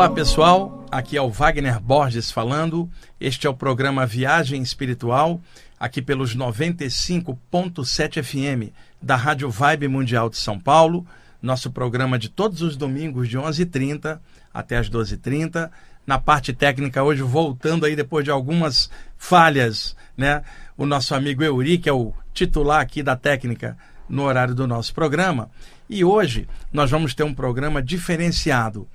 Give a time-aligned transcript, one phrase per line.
[0.00, 2.88] Olá pessoal, aqui é o Wagner Borges falando.
[3.20, 5.38] Este é o programa Viagem Espiritual,
[5.78, 11.06] aqui pelos 95.7 FM da Rádio Vibe Mundial de São Paulo.
[11.42, 14.18] Nosso programa de todos os domingos de 11h30
[14.54, 15.70] até as 12h30.
[16.06, 20.42] Na parte técnica hoje voltando aí depois de algumas falhas, né?
[20.78, 23.76] O nosso amigo Euri, que é o titular aqui da técnica
[24.08, 25.50] no horário do nosso programa.
[25.90, 28.88] E hoje nós vamos ter um programa diferenciado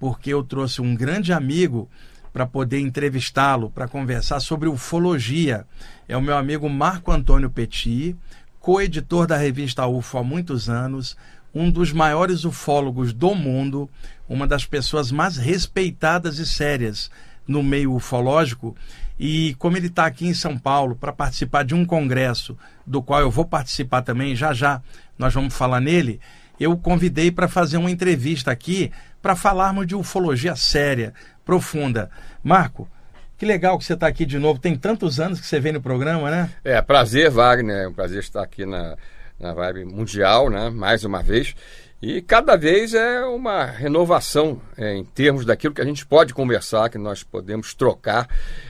[0.00, 1.88] porque eu trouxe um grande amigo
[2.32, 5.66] para poder entrevistá-lo, para conversar sobre ufologia.
[6.08, 8.16] É o meu amigo Marco Antônio Petit,
[8.58, 11.16] co-editor da revista UFO há muitos anos,
[11.54, 13.90] um dos maiores ufólogos do mundo,
[14.28, 17.10] uma das pessoas mais respeitadas e sérias
[17.46, 18.74] no meio ufológico.
[19.18, 22.56] E como ele está aqui em São Paulo para participar de um congresso,
[22.86, 24.80] do qual eu vou participar também, já já
[25.18, 26.20] nós vamos falar nele,
[26.58, 31.12] eu convidei para fazer uma entrevista aqui para falarmos de ufologia séria,
[31.44, 32.10] profunda.
[32.42, 32.88] Marco,
[33.36, 34.60] que legal que você está aqui de novo.
[34.60, 36.50] Tem tantos anos que você vem no programa, né?
[36.62, 37.84] É, prazer, Wagner.
[37.84, 38.96] É um prazer estar aqui na,
[39.38, 40.68] na Vibe Mundial, né?
[40.70, 41.54] Mais uma vez.
[42.02, 46.88] E cada vez é uma renovação é, em termos daquilo que a gente pode conversar,
[46.88, 48.26] que nós podemos trocar,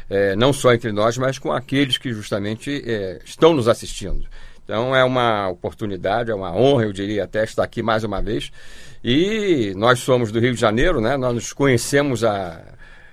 [0.09, 4.27] é, não só entre nós, mas com aqueles que justamente é, estão nos assistindo.
[4.64, 8.53] Então é uma oportunidade, é uma honra, eu diria, até estar aqui mais uma vez.
[9.02, 11.17] E nós somos do Rio de Janeiro, né?
[11.17, 12.62] Nós nos conhecemos há,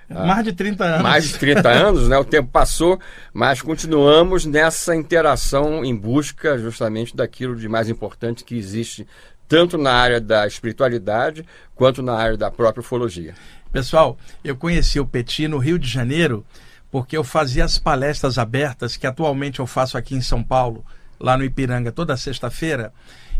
[0.09, 1.01] há mais de 30 anos.
[1.01, 2.17] Mais de 30 anos, né?
[2.17, 2.99] O tempo passou,
[3.33, 9.07] mas continuamos nessa interação em busca justamente daquilo de mais importante que existe
[9.47, 13.33] tanto na área da espiritualidade quanto na área da própria ufologia.
[13.71, 16.45] Pessoal, eu conheci o Petit no Rio de Janeiro
[16.91, 20.85] porque eu fazia as palestras abertas que atualmente eu faço aqui em São Paulo,
[21.19, 22.93] lá no Ipiranga, toda sexta-feira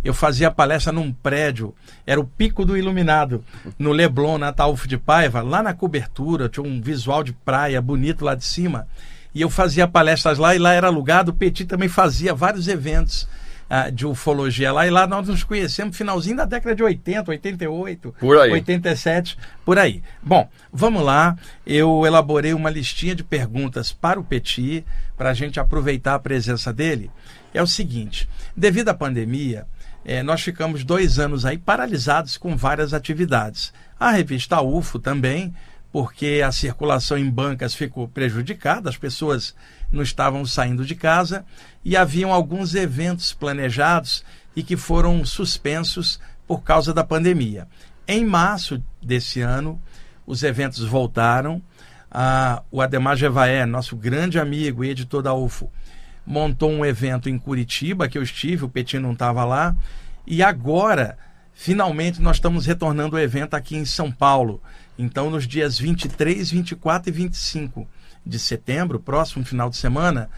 [0.04, 1.74] eu fazia palestra num prédio,
[2.06, 3.44] era o Pico do Iluminado,
[3.78, 8.24] no Leblon, na Taúfo de Paiva, lá na cobertura, tinha um visual de praia bonito
[8.24, 8.88] lá de cima.
[9.34, 11.32] E eu fazia palestras lá e lá era alugado.
[11.32, 13.28] O Petit também fazia vários eventos
[13.70, 14.88] ah, de ufologia lá.
[14.88, 18.52] E lá nós nos conhecemos finalzinho da década de 80, 88, por aí.
[18.52, 20.02] 87, por aí.
[20.22, 21.36] Bom, vamos lá.
[21.66, 24.86] Eu elaborei uma listinha de perguntas para o Petit,
[25.18, 27.12] para a gente aproveitar a presença dele.
[27.54, 29.66] É o seguinte: devido à pandemia,
[30.06, 33.74] é, nós ficamos dois anos aí paralisados com várias atividades.
[34.00, 35.54] A revista UFO também,
[35.92, 39.56] porque a circulação em bancas ficou prejudicada, as pessoas
[39.92, 41.46] não estavam saindo de casa
[41.84, 44.24] e haviam alguns eventos planejados
[44.56, 47.68] e que foram suspensos por causa da pandemia.
[48.08, 49.82] Em março desse ano,
[50.26, 51.62] os eventos voltaram.
[52.10, 55.70] Ah, o Ademar Jevaé, nosso grande amigo e editor da UFO,
[56.26, 59.76] montou um evento em Curitiba, que eu estive, o Petit não estava lá,
[60.26, 61.18] e agora,
[61.54, 64.62] finalmente, nós estamos retornando o evento aqui em São Paulo.
[64.98, 67.88] Então, nos dias 23, 24 e 25
[68.26, 70.30] de setembro, próximo final de semana,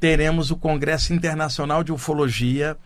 [0.00, 2.76] teremos o Congresso Internacional de Ufologia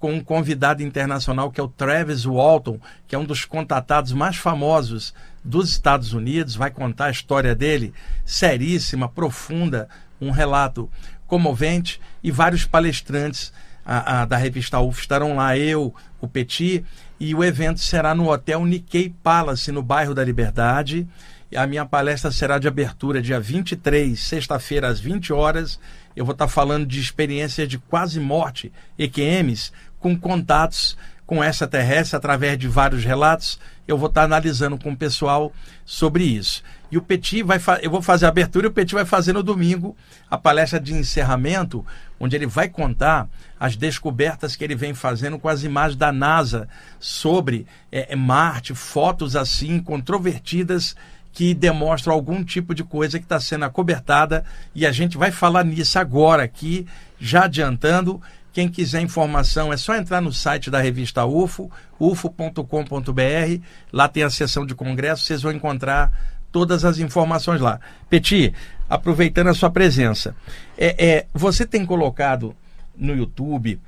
[0.00, 4.36] com um convidado internacional que é o Travis Walton, que é um dos contatados mais
[4.36, 5.14] famosos
[5.44, 7.92] dos Estados Unidos, vai contar a história dele,
[8.24, 9.88] seríssima, profunda,
[10.20, 10.90] um relato
[11.26, 13.52] comovente e vários palestrantes
[13.84, 16.84] a, a, da revista UF estarão lá, eu, o Petit,
[17.20, 21.06] e o evento será no Hotel Nikkei Palace, no bairro da Liberdade.
[21.54, 25.78] A minha palestra será de abertura dia 23, sexta-feira, às 20 horas.
[26.16, 32.16] Eu vou estar falando de experiências de quase morte, EQMs, com contatos com essa terrestre
[32.16, 33.60] através de vários relatos.
[33.86, 35.52] Eu vou estar analisando com o pessoal
[35.84, 36.62] sobre isso.
[36.90, 39.42] E o Petit vai eu vou fazer a abertura e o Petit vai fazer no
[39.42, 39.96] domingo
[40.30, 41.86] a palestra de encerramento,
[42.18, 43.28] onde ele vai contar
[43.58, 46.68] as descobertas que ele vem fazendo com as imagens da NASA
[46.98, 50.96] sobre é, Marte, fotos assim controvertidas
[51.32, 55.64] que demonstram algum tipo de coisa que está sendo acobertada e a gente vai falar
[55.64, 56.86] nisso agora aqui,
[57.20, 58.20] já adiantando.
[58.52, 61.70] Quem quiser informação é só entrar no site da revista UFO,
[62.00, 63.62] ufo.com.br.
[63.92, 67.80] Lá tem a seção de congresso, vocês vão encontrar todas as informações lá.
[68.08, 68.52] Peti,
[68.88, 70.34] aproveitando a sua presença,
[70.76, 72.54] é, é, você tem colocado
[72.96, 73.80] no YouTube,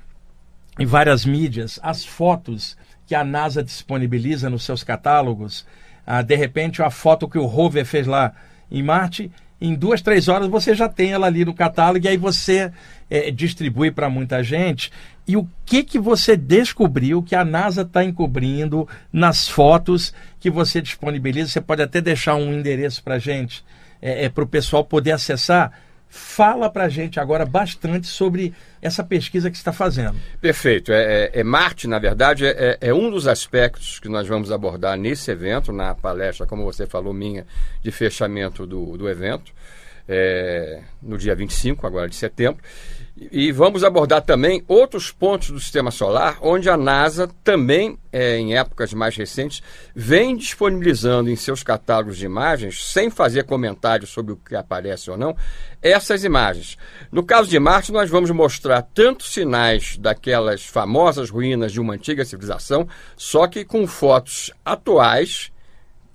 [0.79, 2.77] em várias mídias, as fotos
[3.07, 5.67] que a NASA disponibiliza nos seus catálogos.
[6.07, 8.33] Ah, de repente, a foto que o rover fez lá
[8.71, 9.31] em Marte,
[9.63, 12.73] em duas, três horas você já tem ela ali no catálogo e aí você
[13.09, 14.91] é, distribui para muita gente.
[15.27, 20.83] E o que, que você descobriu que a NASA está encobrindo nas fotos que você
[20.83, 21.49] disponibiliza?
[21.49, 23.65] Você pode até deixar um endereço para gente,
[24.01, 25.73] é, é para o pessoal poder acessar.
[26.15, 30.15] Fala para a gente agora bastante sobre essa pesquisa que está fazendo.
[30.43, 30.93] Perfeito.
[30.93, 34.99] É, é, é Marte, na verdade, é, é, um dos aspectos que nós vamos abordar
[34.99, 37.47] nesse evento, na palestra, como você falou, minha,
[37.81, 39.55] de fechamento do, do evento,
[40.07, 42.63] é, no dia 25, agora de setembro.
[43.15, 48.57] E vamos abordar também outros pontos do sistema solar, onde a NASA também, é, em
[48.57, 49.63] épocas mais recentes,
[49.95, 55.19] vem disponibilizando em seus catálogos de imagens, sem fazer comentários sobre o que aparece ou
[55.19, 55.37] não,
[55.83, 56.79] essas imagens.
[57.11, 62.25] No caso de Marte, nós vamos mostrar tanto sinais daquelas famosas ruínas de uma antiga
[62.25, 65.53] civilização, só que com fotos atuais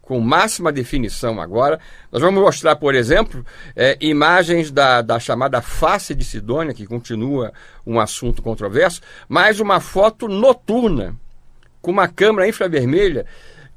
[0.08, 1.80] com máxima definição agora.
[2.10, 3.46] Nós vamos mostrar, por exemplo,
[3.76, 7.52] é, imagens da, da chamada face de Sidônia, que continua
[7.86, 11.14] um assunto controverso, mais uma foto noturna,
[11.82, 13.26] com uma câmera infravermelha,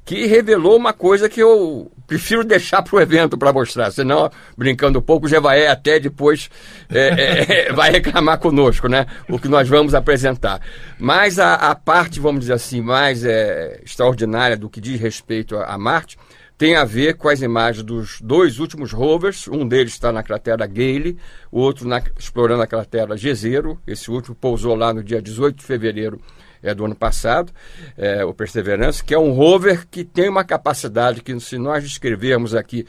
[0.05, 4.99] que revelou uma coisa que eu prefiro deixar para o evento para mostrar, senão, brincando
[4.99, 6.49] um pouco, o Jevaé até depois
[6.89, 9.05] é, é, vai reclamar conosco, né?
[9.29, 10.59] O que nós vamos apresentar.
[10.99, 15.73] Mas a, a parte, vamos dizer assim, mais é, extraordinária do que diz respeito a,
[15.73, 16.17] a Marte
[16.61, 19.47] tem a ver com as imagens dos dois últimos rovers.
[19.47, 21.17] Um deles está na cratera Gale,
[21.51, 23.81] o outro na, explorando a cratera Jezero.
[23.87, 26.21] Esse último pousou lá no dia 18 de fevereiro
[26.61, 27.51] é, do ano passado,
[27.97, 32.53] é, o Perseverance, que é um rover que tem uma capacidade que, se nós descrevermos
[32.53, 32.85] aqui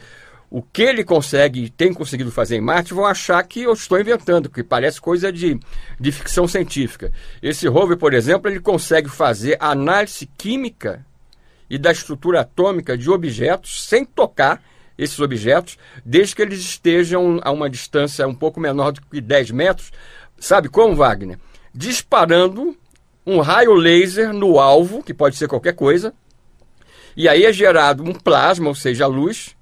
[0.51, 3.99] o que ele consegue e tem conseguido fazer em Marte, vão achar que eu estou
[3.99, 5.59] inventando, que parece coisa de,
[5.99, 7.11] de ficção científica.
[7.41, 11.03] Esse rover, por exemplo, ele consegue fazer análise química
[11.73, 14.61] e da estrutura atômica de objetos sem tocar
[14.95, 15.75] esses objetos,
[16.05, 19.91] desde que eles estejam a uma distância um pouco menor do que 10 metros.
[20.37, 21.39] Sabe como, Wagner?
[21.73, 22.77] Disparando
[23.25, 26.13] um raio laser no alvo, que pode ser qualquer coisa,
[27.17, 29.55] e aí é gerado um plasma, ou seja, a luz,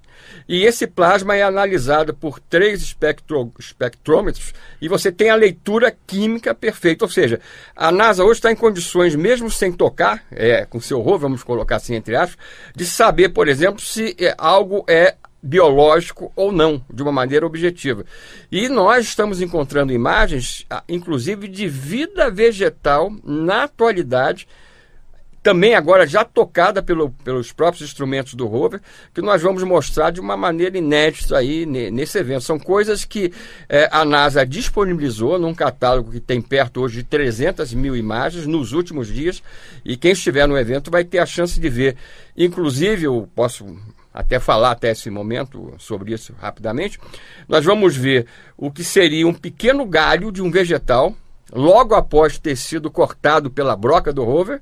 [0.48, 6.54] e esse plasma é analisado por três espectro, espectrômetros e você tem a leitura química
[6.54, 7.04] perfeita.
[7.04, 7.40] Ou seja,
[7.74, 11.76] a NASA hoje está em condições, mesmo sem tocar, é, com seu rover, vamos colocar
[11.76, 12.38] assim entre aspas,
[12.74, 18.04] de saber, por exemplo, se é, algo é biológico ou não, de uma maneira objetiva.
[18.50, 24.46] E nós estamos encontrando imagens, ah, inclusive, de vida vegetal na atualidade
[25.42, 28.80] também agora já tocada pelo, pelos próprios instrumentos do rover,
[29.12, 32.42] que nós vamos mostrar de uma maneira inédita aí nesse evento.
[32.42, 33.32] São coisas que
[33.68, 38.72] é, a NASA disponibilizou num catálogo que tem perto hoje de 300 mil imagens nos
[38.72, 39.42] últimos dias,
[39.84, 41.96] e quem estiver no evento vai ter a chance de ver.
[42.36, 43.66] Inclusive, eu posso
[44.14, 47.00] até falar até esse momento sobre isso rapidamente,
[47.48, 51.16] nós vamos ver o que seria um pequeno galho de um vegetal
[51.52, 54.60] logo após ter sido cortado pela broca do rover,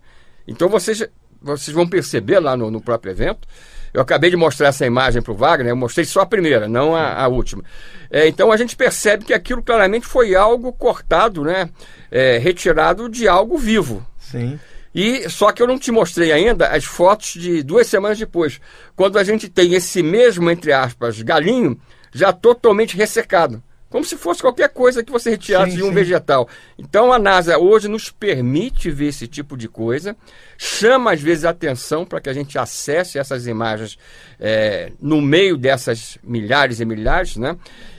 [0.51, 1.03] então vocês,
[1.41, 3.47] vocês vão perceber lá no, no próprio evento.
[3.93, 6.95] Eu acabei de mostrar essa imagem para o Wagner, eu mostrei só a primeira, não
[6.95, 7.65] a, a última.
[8.11, 11.69] É, então a gente percebe que aquilo claramente foi algo cortado, né?
[12.11, 14.07] É, retirado de algo vivo.
[14.19, 14.59] Sim.
[14.95, 18.61] E só que eu não te mostrei ainda as fotos de duas semanas depois,
[18.97, 21.81] quando a gente tem esse mesmo entre aspas galinho
[22.13, 25.95] já totalmente ressecado como se fosse qualquer coisa que você retirasse sim, de um sim.
[25.95, 26.49] vegetal.
[26.79, 30.17] Então a NASA hoje nos permite ver esse tipo de coisa,
[30.57, 33.99] chama às vezes a atenção para que a gente acesse essas imagens
[34.39, 37.57] é, no meio dessas milhares e milhares, né?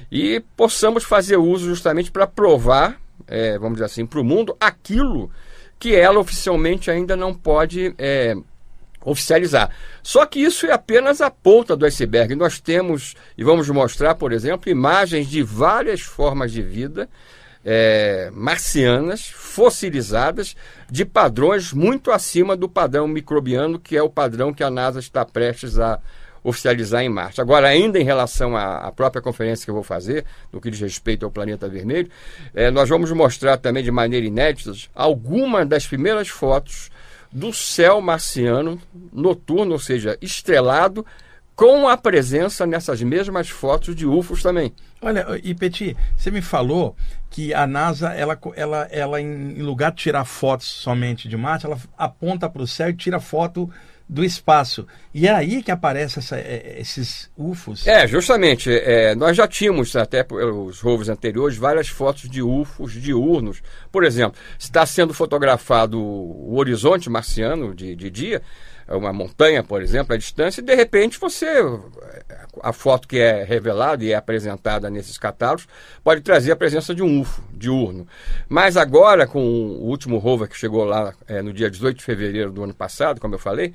[0.10, 5.30] E possamos fazer uso justamente para provar, é, vamos dizer assim, para o mundo aquilo
[5.78, 8.36] que ela oficialmente ainda não pode é,
[9.04, 9.70] oficializar.
[10.04, 12.36] Só que isso é apenas a ponta do iceberg.
[12.36, 17.10] Nós temos, e vamos mostrar, por exemplo, imagens de várias formas de vida
[17.64, 20.56] é, marcianas, fossilizadas,
[20.90, 25.24] de padrões muito acima do padrão microbiano, que é o padrão que a NASA está
[25.24, 26.00] prestes a
[26.44, 27.40] oficializar em Marte.
[27.40, 31.24] Agora, ainda em relação à, própria conferência que eu vou fazer, no que diz respeito
[31.24, 32.10] ao planeta vermelho,
[32.54, 36.90] é, nós vamos mostrar também de maneira inédita algumas das primeiras fotos
[37.32, 38.80] do céu marciano
[39.12, 41.06] noturno, ou seja, estrelado,
[41.56, 44.74] com a presença nessas mesmas fotos de UFOs também.
[45.02, 46.96] Olha, e Petit, você me falou
[47.30, 51.78] que a NASA, ela, ela, ela em lugar de tirar fotos somente de Marte, ela
[51.98, 53.70] aponta para o céu e tira foto
[54.12, 54.86] do espaço.
[55.14, 57.88] E é aí que aparecem é, esses UFOs.
[57.88, 58.70] É, justamente.
[58.70, 63.64] É, nós já tínhamos, até pelos rovos anteriores, várias fotos de UFOs diurnos.
[63.90, 68.42] Por exemplo, está sendo fotografado o horizonte marciano de, de dia,
[68.96, 71.48] uma montanha, por exemplo, à distância, e de repente você
[72.62, 75.68] a foto que é revelada e é apresentada nesses catálogos
[76.04, 78.08] pode trazer a presença de um UFO diurno.
[78.50, 82.52] Mas agora, com o último rover que chegou lá é, no dia 18 de fevereiro
[82.52, 83.74] do ano passado, como eu falei,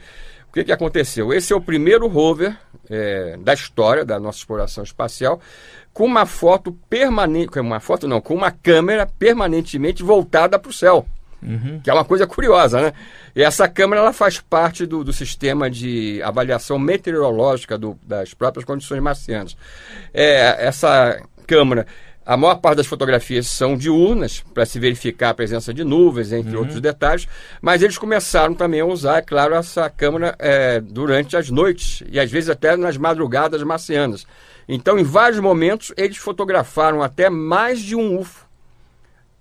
[0.48, 1.34] O que, que aconteceu?
[1.34, 2.56] Esse é o primeiro rover
[2.88, 5.40] é, da história da nossa exploração espacial
[5.92, 11.06] com uma foto permanente, uma foto não, com uma câmera permanentemente voltada para o céu.
[11.42, 11.80] Uhum.
[11.82, 12.92] Que é uma coisa curiosa, né?
[13.34, 18.64] E essa câmera ela faz parte do, do sistema de avaliação meteorológica do, das próprias
[18.64, 19.56] condições marcianas.
[20.12, 21.86] É, essa câmera
[22.26, 26.56] a maior parte das fotografias são diurnas, para se verificar a presença de nuvens, entre
[26.56, 26.62] uhum.
[26.62, 27.28] outros detalhes,
[27.62, 32.18] mas eles começaram também a usar, é claro, essa câmera é, durante as noites e
[32.18, 34.26] às vezes até nas madrugadas marcianas.
[34.68, 38.45] Então, em vários momentos, eles fotografaram até mais de um UFO,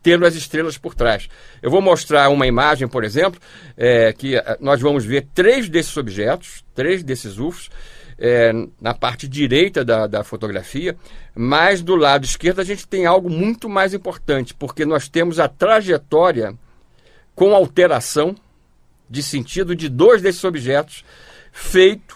[0.06, 1.28] tendo as estrelas por trás.
[1.64, 3.42] Eu vou mostrar uma imagem, por exemplo,
[3.76, 7.72] é, que é, nós vamos ver três desses objetos, três desses UFOs,
[8.16, 10.96] é, na parte direita da, da fotografia,
[11.34, 15.48] mas do lado esquerdo a gente tem algo muito mais importante, porque nós temos a
[15.48, 16.54] trajetória
[17.34, 18.36] com alteração
[19.10, 21.04] de sentido de dois desses objetos,
[21.52, 22.16] feito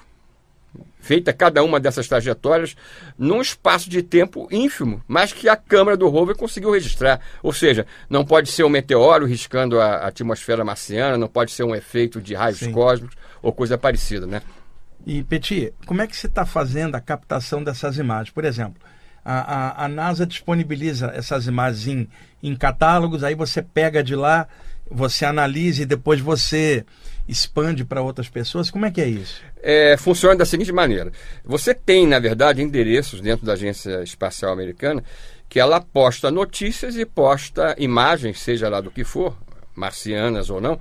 [1.00, 2.76] feita cada uma dessas trajetórias
[3.18, 7.20] num espaço de tempo ínfimo, mas que a câmera do rover conseguiu registrar.
[7.42, 11.74] Ou seja, não pode ser um meteoro riscando a, atmosfera marciana, não pode ser um
[11.74, 12.72] efeito de raios Sim.
[12.72, 14.42] cósmicos ou coisa parecida, né?
[15.06, 18.32] E, Petit, como é que você está fazendo a captação dessas imagens?
[18.32, 18.82] Por exemplo,
[19.24, 22.08] a, a, a NASA disponibiliza essas imagens em,
[22.44, 24.48] em catálogos, aí você pega de lá,
[24.92, 26.86] você analisa e depois você
[27.30, 28.72] expande para outras pessoas?
[28.72, 29.42] Como é que é isso?
[29.62, 31.12] É, funciona da seguinte maneira:
[31.46, 35.04] você tem, na verdade, endereços dentro da Agência Espacial Americana
[35.48, 39.36] que ela posta notícias e posta imagens, seja lá do que for,
[39.76, 40.80] marcianas ou não,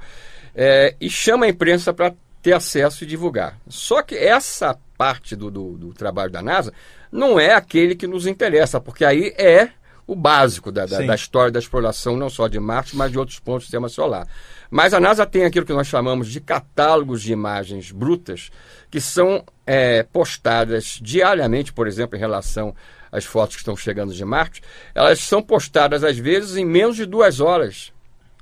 [0.54, 3.58] é, e chama a imprensa para ter acesso e divulgar.
[3.66, 6.72] Só que essa parte do, do, do, trabalho da NASA
[7.10, 9.70] não é aquele que nos interessa, porque aí é
[10.08, 13.38] o básico da, da, da, história da exploração, não só de Marte, mas de outros
[13.38, 14.26] pontos do sistema solar.
[14.70, 18.50] Mas a NASA tem aquilo que nós chamamos de catálogos de imagens brutas,
[18.90, 22.74] que são é, postadas diariamente, por exemplo, em relação
[23.12, 24.62] às fotos que estão chegando de Marte,
[24.94, 27.92] elas são postadas às vezes em menos de duas horas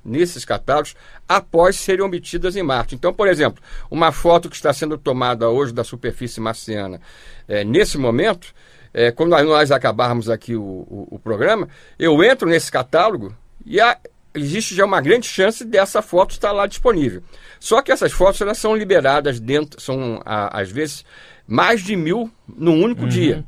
[0.05, 0.95] nesses catálogos
[1.27, 2.95] após serem obtidas em Marte.
[2.95, 7.01] Então, por exemplo, uma foto que está sendo tomada hoje da superfície marciana,
[7.45, 8.53] é, nesse momento,
[8.97, 13.31] é, quando nós acabarmos aqui o, o, o, programa, eu entro nesse catálogo
[13.63, 13.95] e a,
[14.33, 17.21] existe já uma grande chance dessa foto estar lá disponível.
[17.59, 21.05] Só que essas fotos elas são liberadas dentro, são a, às vezes
[21.47, 23.07] mais de mil num único uhum.
[23.07, 23.45] dia.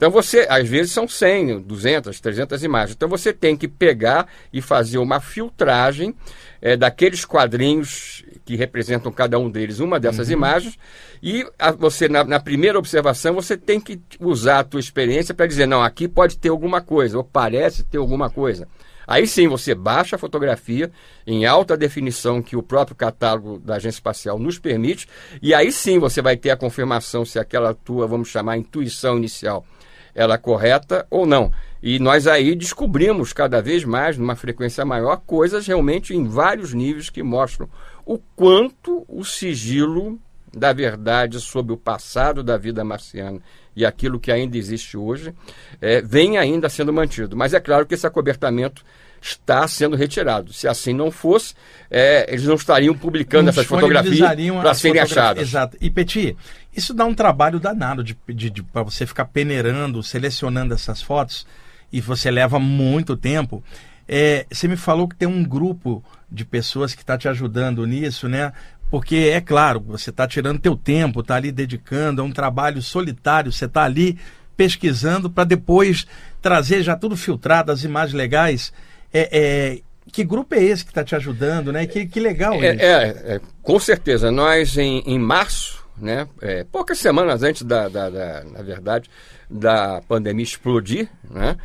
[0.00, 2.96] Então você, às vezes são 100, 200, 300 imagens.
[2.96, 6.14] Então você tem que pegar e fazer uma filtragem
[6.62, 10.32] é, daqueles quadrinhos que representam cada um deles, uma dessas uhum.
[10.32, 10.78] imagens,
[11.22, 15.46] e a, você, na, na, primeira observação, você tem que usar a tua experiência para
[15.46, 18.66] dizer, não, aqui pode ter alguma coisa, ou parece ter alguma coisa.
[19.06, 20.90] Aí sim você baixa a fotografia
[21.26, 25.06] em alta definição que o próprio catálogo da Agência Espacial nos permite,
[25.42, 29.66] e aí sim você vai ter a confirmação se aquela tua, vamos chamar, intuição inicial
[30.14, 31.52] ela é correta ou não.
[31.82, 37.08] E nós aí descobrimos cada vez mais, numa frequência maior, coisas realmente em vários níveis
[37.08, 37.68] que mostram
[38.04, 40.18] o quanto o sigilo
[40.52, 43.40] da verdade sobre o passado da vida marciana
[43.74, 45.32] e aquilo que ainda existe hoje
[45.80, 47.36] é, vem ainda sendo mantido.
[47.36, 48.84] Mas é claro que esse acobertamento
[49.20, 50.52] está sendo retirado.
[50.52, 51.54] Se assim não fosse,
[51.90, 54.28] é, eles não estariam publicando não essas fotografias
[54.60, 55.48] para serem achadas.
[55.48, 55.76] Exato.
[55.80, 56.36] E Petit,
[56.74, 61.46] isso dá um trabalho danado de, de, de para você ficar peneirando, selecionando essas fotos,
[61.92, 63.62] e você leva muito tempo.
[64.06, 68.28] É, você me falou que tem um grupo de pessoas que está te ajudando nisso,
[68.28, 68.52] né?
[68.90, 73.52] Porque é claro, você está tirando teu tempo, está ali dedicando, é um trabalho solitário,
[73.52, 74.18] você está ali
[74.56, 76.06] pesquisando para depois
[76.42, 78.72] trazer já tudo filtrado, as imagens legais.
[79.12, 79.80] É, é,
[80.12, 81.86] que grupo é esse que está te ajudando, né?
[81.86, 82.84] Que, que legal é, isso.
[82.84, 83.04] É,
[83.36, 84.30] é, com certeza.
[84.30, 89.10] Nós, em, em março, né, é, poucas semanas antes, da, da, da, na verdade,
[89.48, 91.56] da pandemia explodir, né,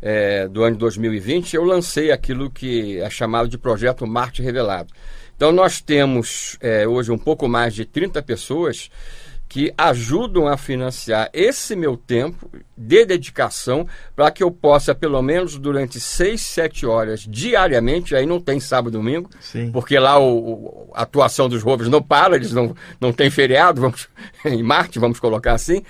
[0.00, 4.92] é, do ano de 2020, eu lancei aquilo que é chamado de Projeto Marte Revelado.
[5.36, 8.90] Então, nós temos é, hoje um pouco mais de 30 pessoas
[9.54, 15.56] que ajudam a financiar esse meu tempo de dedicação para que eu possa, pelo menos
[15.56, 19.70] durante seis, sete horas diariamente, aí não tem sábado e domingo, Sim.
[19.70, 24.08] porque lá o, a atuação dos rovers não para, eles não, não têm feriado, vamos,
[24.44, 25.84] em Marte, vamos colocar assim,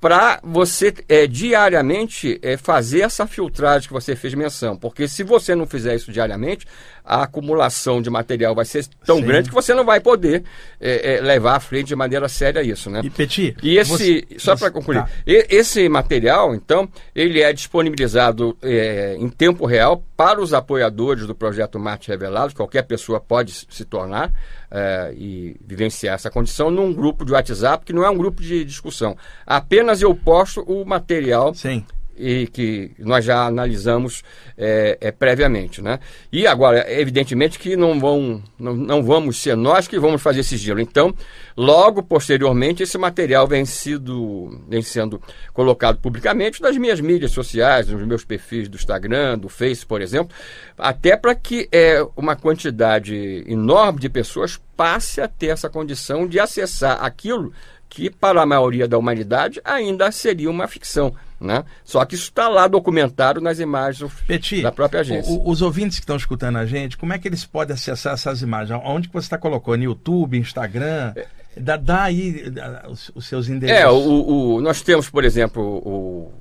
[0.00, 4.76] para você é, diariamente é, fazer essa filtragem que você fez menção.
[4.76, 6.66] Porque se você não fizer isso diariamente,
[7.04, 9.24] a acumulação de material vai ser tão Sim.
[9.24, 10.44] grande que você não vai poder
[10.80, 12.88] é, é levar à frente de maneira séria isso.
[12.90, 13.00] Né?
[13.02, 15.08] E, Petit, e esse, você, só para concluir, tá.
[15.26, 21.78] esse material, então, ele é disponibilizado é, em tempo real para os apoiadores do projeto
[21.78, 24.32] Marte Revelados, qualquer pessoa pode se tornar
[24.70, 28.64] é, e vivenciar essa condição num grupo de WhatsApp, que não é um grupo de
[28.64, 29.16] discussão.
[29.46, 31.84] Apenas eu posto o material Sim
[32.18, 34.22] e que nós já analisamos
[34.56, 35.80] é, é, previamente.
[35.80, 36.00] Né?
[36.32, 40.56] E agora, evidentemente que não, vão, não, não, vamos ser nós que vamos fazer esse
[40.56, 40.80] giro.
[40.80, 41.14] Então,
[41.56, 45.20] logo posteriormente, esse material vem, sido, vem sendo
[45.52, 50.34] colocado publicamente nas minhas mídias sociais, nos meus perfis do Instagram, do Face, por exemplo,
[50.76, 56.38] até para que é, uma quantidade enorme de pessoas passe a ter essa condição de
[56.38, 57.52] acessar aquilo
[57.88, 61.14] que para a maioria da humanidade ainda seria uma ficção.
[61.40, 61.64] Né?
[61.84, 65.32] Só que isso está lá documentado nas imagens Petit, da própria agência.
[65.32, 68.42] O, os ouvintes que estão escutando a gente, como é que eles podem acessar essas
[68.42, 68.80] imagens?
[68.84, 69.82] Onde que você está colocando?
[69.82, 71.14] YouTube, Instagram?
[71.56, 72.44] Dá, dá aí
[72.88, 73.82] os, os, seus endereços.
[73.82, 76.32] É, o, o, nós temos, por exemplo, o,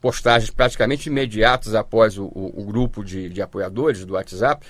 [0.00, 4.64] postagens praticamente imediatas após o, o, o grupo de, de, apoiadores do WhatsApp.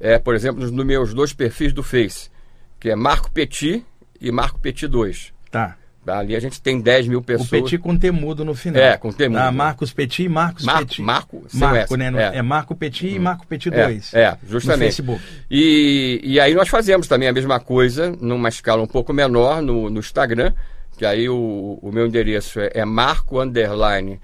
[0.00, 2.30] É, por exemplo, nos, nos meus dois perfis do Face,
[2.78, 3.84] que é Marco Petit
[4.20, 5.33] e Marco Petit 2.
[5.54, 5.76] Tá.
[6.06, 7.48] Ali a gente tem 10 mil pessoas.
[7.48, 8.82] O Petit com temudo no final.
[8.82, 9.40] É, com temudo.
[9.40, 11.00] Ah, Marcos Petit e Marcos Marco, Petit.
[11.00, 12.12] Marco, Marco, né?
[12.34, 12.38] É.
[12.38, 12.42] é.
[12.42, 13.16] Marco Petit hum.
[13.16, 14.12] e Marco Petit 2.
[14.12, 15.00] É, é justamente.
[15.00, 15.24] No Facebook.
[15.50, 19.88] E, e aí nós fazemos também a mesma coisa, numa escala um pouco menor, no,
[19.88, 20.52] no Instagram,
[20.98, 24.20] que aí o, o meu endereço é, é Marco Underline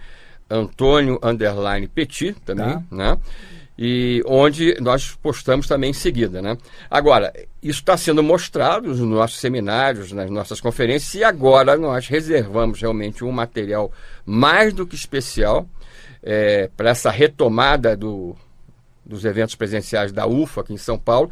[0.51, 2.83] Antônio Underline Petit também, tá.
[2.91, 3.19] né?
[3.83, 6.43] E onde nós postamos também em seguida.
[6.43, 6.59] Né?
[6.91, 7.33] Agora,
[7.63, 13.25] isso está sendo mostrado nos nossos seminários, nas nossas conferências, e agora nós reservamos realmente
[13.25, 13.91] um material
[14.27, 15.67] mais do que especial
[16.23, 18.37] é, para essa retomada do,
[19.03, 21.31] dos eventos presenciais da UFA aqui em São Paulo,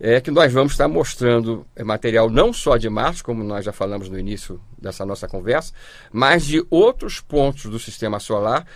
[0.00, 4.08] é que nós vamos estar mostrando material não só de Marte, como nós já falamos
[4.08, 5.74] no início dessa nossa conversa,
[6.10, 8.66] mas de outros pontos do sistema solar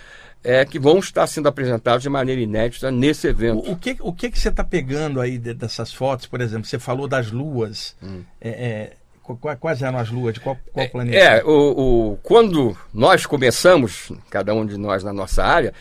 [0.47, 3.67] é, que vão estar sendo apresentados de maneira inédita nesse evento.
[3.67, 6.65] O, o que, o que, que você está pegando aí de, dessas fotos, por exemplo?
[6.65, 7.97] Você falou das luas.
[8.01, 8.21] Hum.
[8.39, 8.93] É, é,
[9.59, 10.35] quais eram as luas?
[10.35, 11.17] De qual, qual é, planeta?
[11.17, 15.73] É, o, o, quando nós começamos, cada um de nós na nossa área,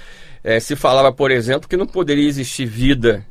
[0.42, 3.24] é, se falava, por exemplo, que não poderia existir vida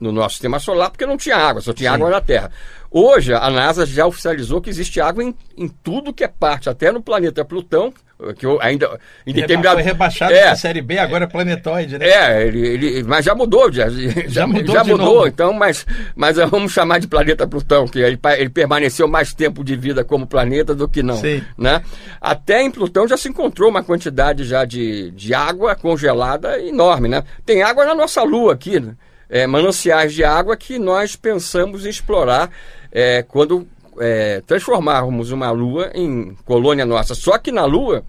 [0.00, 1.96] no nosso sistema solar porque não tinha água, só tinha Sim.
[1.96, 2.50] água na Terra.
[2.90, 6.90] Hoje, a NASA já oficializou que existe água em, em tudo que é parte, até
[6.90, 7.92] no planeta Plutão,
[8.36, 12.06] que eu ainda em determinado foi rebaixado é, da série B agora é planetoide né
[12.06, 13.88] é ele, ele mas já mudou já,
[14.28, 18.50] já, mudou, já mudou então mas mas vamos chamar de planeta Plutão que ele, ele
[18.50, 21.42] permaneceu mais tempo de vida como planeta do que não Sim.
[21.56, 21.82] né
[22.20, 27.24] até em Plutão já se encontrou uma quantidade já de, de água congelada enorme né
[27.46, 28.94] tem água na nossa Lua aqui né?
[29.30, 32.50] É, mananciais de água que nós pensamos em explorar
[32.90, 33.66] é, quando
[33.98, 37.14] é, transformarmos uma Lua em colônia nossa.
[37.14, 38.02] Só que na Lua,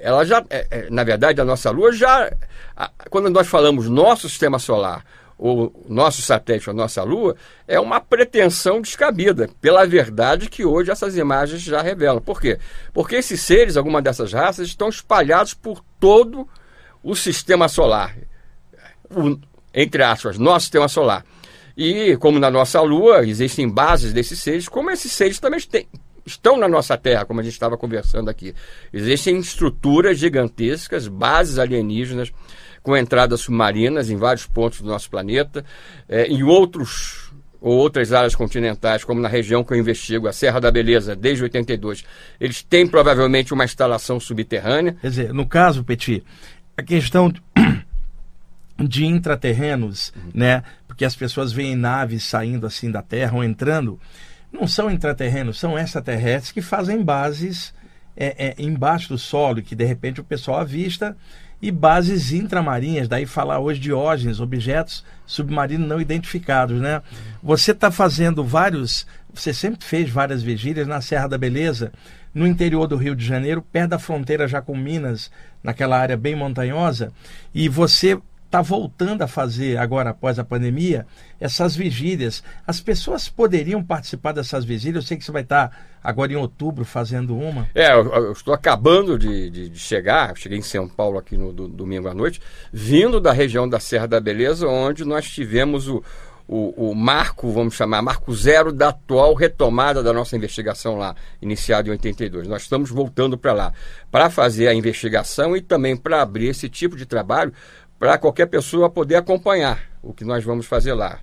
[0.00, 2.30] ela já, é, é, na verdade, a nossa Lua já,
[3.08, 5.04] quando nós falamos nosso sistema solar,
[5.38, 11.16] o nosso satélite, a nossa Lua, é uma pretensão descabida, pela verdade que hoje essas
[11.16, 12.20] imagens já revelam.
[12.20, 12.58] Por quê?
[12.92, 16.48] Porque esses seres, algumas dessas raças, estão espalhados por todo
[17.02, 18.16] o sistema solar.
[19.10, 19.36] O,
[19.74, 21.24] entre aspas, nosso sistema solar.
[21.76, 25.88] E como na nossa Lua existem bases desses seres, como esses seres também têm,
[26.24, 28.54] estão na nossa Terra, como a gente estava conversando aqui.
[28.92, 32.32] Existem estruturas gigantescas, bases alienígenas
[32.82, 35.64] com entradas submarinas em vários pontos do nosso planeta,
[36.08, 40.60] é, em outros ou outras áreas continentais, como na região que eu investigo, a Serra
[40.60, 42.04] da Beleza, desde 82,
[42.38, 44.94] eles têm provavelmente uma instalação subterrânea.
[45.00, 46.22] Quer dizer, no caso, Petit,
[46.76, 47.32] a questão
[48.78, 50.30] de intraterrenos, uhum.
[50.34, 50.62] né?
[50.86, 54.00] Porque as pessoas veem naves saindo assim da Terra ou entrando.
[54.52, 57.74] Não são intraterrenos, são extraterrestres que fazem bases
[58.16, 61.16] é, é, embaixo do solo, que de repente o pessoal avista,
[61.60, 67.00] e bases intramarinhas, daí falar hoje de ógenes, objetos submarinos não identificados, né?
[67.42, 71.90] Você está fazendo vários, você sempre fez várias vigílias na Serra da Beleza,
[72.34, 75.30] no interior do Rio de Janeiro, perto da fronteira já com Minas,
[75.62, 77.12] naquela área bem montanhosa,
[77.54, 78.20] e você
[78.54, 81.04] está voltando a fazer agora após a pandemia
[81.40, 82.44] essas vigílias.
[82.64, 85.02] As pessoas poderiam participar dessas vigílias.
[85.02, 87.68] Eu sei que você vai estar tá agora em outubro fazendo uma.
[87.74, 90.36] É, eu, eu estou acabando de, de, de, chegar.
[90.36, 92.40] Cheguei em São Paulo aqui no do, domingo à noite,
[92.72, 96.00] vindo da região da Serra da Beleza, onde nós tivemos o,
[96.46, 101.88] o, o, marco, vamos chamar, marco zero da atual retomada da nossa investigação lá, iniciada
[101.88, 102.46] em 82.
[102.46, 103.72] Nós estamos voltando para lá
[104.10, 107.52] para fazer a investigação e também para abrir esse tipo de trabalho
[108.04, 111.20] para qualquer pessoa poder acompanhar o que nós vamos fazer lá.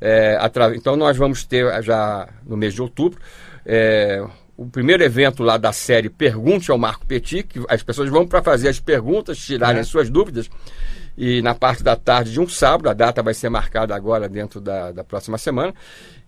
[0.00, 0.38] É,
[0.76, 3.20] Então, nós vamos ter já no mês de outubro
[3.66, 4.24] é,
[4.56, 8.40] o primeiro evento lá da série Pergunte ao Marco Petit, que as pessoas vão para
[8.44, 9.82] fazer as perguntas, tirarem é.
[9.82, 10.48] suas dúvidas.
[11.18, 14.60] E na parte da tarde de um sábado, a data vai ser marcada agora dentro
[14.60, 15.74] da, da próxima semana.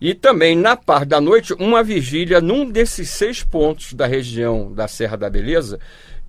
[0.01, 4.89] E também na parte da noite, uma vigília num desses seis pontos da região da
[4.89, 5.79] Serra da Beleza,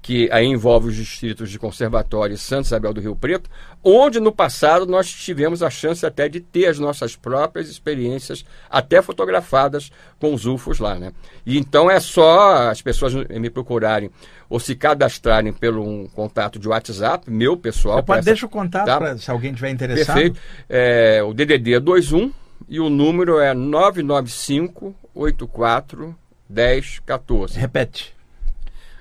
[0.04, 3.50] que aí envolve os distritos de Conservatório e Santo Isabel do Rio Preto,
[3.82, 9.02] onde no passado nós tivemos a chance até de ter as nossas próprias experiências, até
[9.02, 9.90] fotografadas
[10.20, 11.14] com os UFOs lá, né?
[11.46, 14.12] E então é só as pessoas me procurarem
[14.50, 18.04] ou se cadastrarem pelo um contato de WhatsApp, meu pessoal.
[18.04, 18.98] Pode, essa, deixa o contato tá?
[18.98, 20.16] para se alguém tiver interessado.
[20.16, 20.40] Perfeito.
[20.70, 22.30] É, o DDD é 21
[22.68, 26.14] e o número é 995 84
[26.50, 27.58] 1014.
[27.58, 28.14] Repete.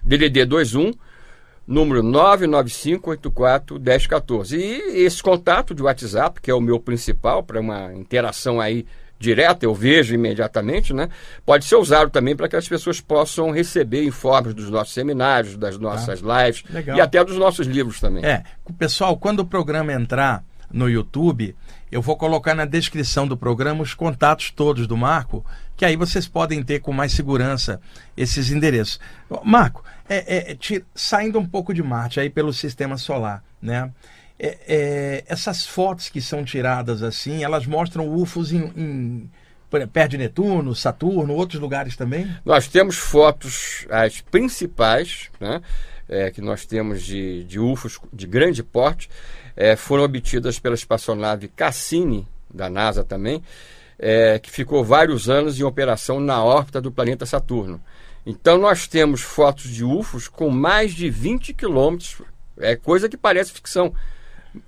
[0.04, 0.92] DDD 21,
[1.66, 4.58] número 995841014.
[4.58, 8.84] E esse contato de WhatsApp, que é o meu principal para uma interação aí
[9.18, 11.08] direta, eu vejo imediatamente, né?
[11.46, 15.78] Pode ser usado também para que as pessoas possam receber informes dos nossos seminários, das
[15.78, 16.96] nossas ah, lives legal.
[16.96, 18.24] e até dos nossos livros também.
[18.24, 18.42] É,
[18.76, 21.54] pessoal, quando o programa entrar no YouTube,
[21.92, 25.44] eu vou colocar na descrição do programa os contatos todos do Marco,
[25.76, 27.78] que aí vocês podem ter com mais segurança
[28.16, 28.98] esses endereços.
[29.44, 33.92] Marco, é, é, é saindo um pouco de Marte aí pelo sistema solar, né?
[34.38, 39.30] É, é, essas fotos que são tiradas assim, elas mostram UFOs em, em
[39.92, 42.34] perto de Netuno, Saturno, outros lugares também?
[42.42, 45.60] Nós temos fotos, as principais, né,
[46.08, 49.08] é, que nós temos de, de UFOs de grande porte,
[49.56, 53.42] é, foram obtidas pela espaçonave Cassini, da NASA também,
[53.98, 57.80] é, que ficou vários anos em operação na órbita do planeta Saturno.
[58.24, 62.22] Então nós temos fotos de UFOs com mais de 20 quilômetros,
[62.58, 63.92] é coisa que parece ficção.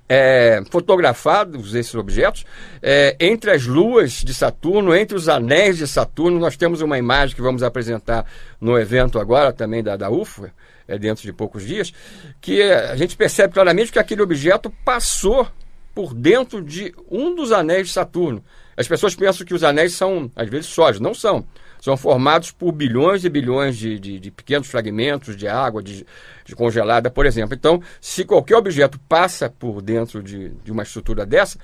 [0.09, 2.47] É, fotografados esses objetos
[2.81, 6.39] é, entre as luas de Saturno, entre os anéis de Saturno.
[6.39, 8.25] Nós temos uma imagem que vamos apresentar
[8.59, 10.51] no evento agora também da, da UFO,
[10.87, 11.93] é, dentro de poucos dias,
[12.41, 15.49] que a gente percebe claramente que aquele objeto passou
[15.95, 18.45] por dentro de um dos anéis de Saturno.
[18.77, 21.01] As pessoas pensam que os anéis são, às vezes, sólidos.
[21.01, 21.47] Não são
[21.85, 26.07] são formados por bilhões e bilhões de, de, de pequenos fragmentos de água, de,
[26.43, 27.55] de, congelada, por exemplo.
[27.55, 31.59] Então, se qualquer objeto passa por dentro de, uma estrutura dessa,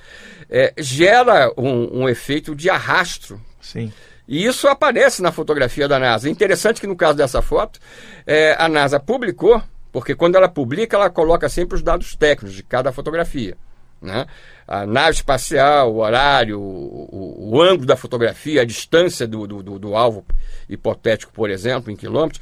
[0.50, 3.40] é, gera um, um efeito de arrasto.
[3.62, 3.90] Sim.
[4.30, 6.28] E isso aparece na fotografia da NASA.
[6.28, 7.80] É interessante que no caso dessa foto,
[8.24, 12.62] é, a NASA publicou, porque quando ela publica, ela coloca sempre os dados técnicos de
[12.62, 13.56] cada fotografia.
[14.00, 14.24] Né?
[14.68, 19.78] A nave espacial, o horário, o, o, o ângulo da fotografia, a distância do, do,
[19.80, 20.24] do, alvo
[20.68, 22.40] hipotético, por exemplo, em quilômetros,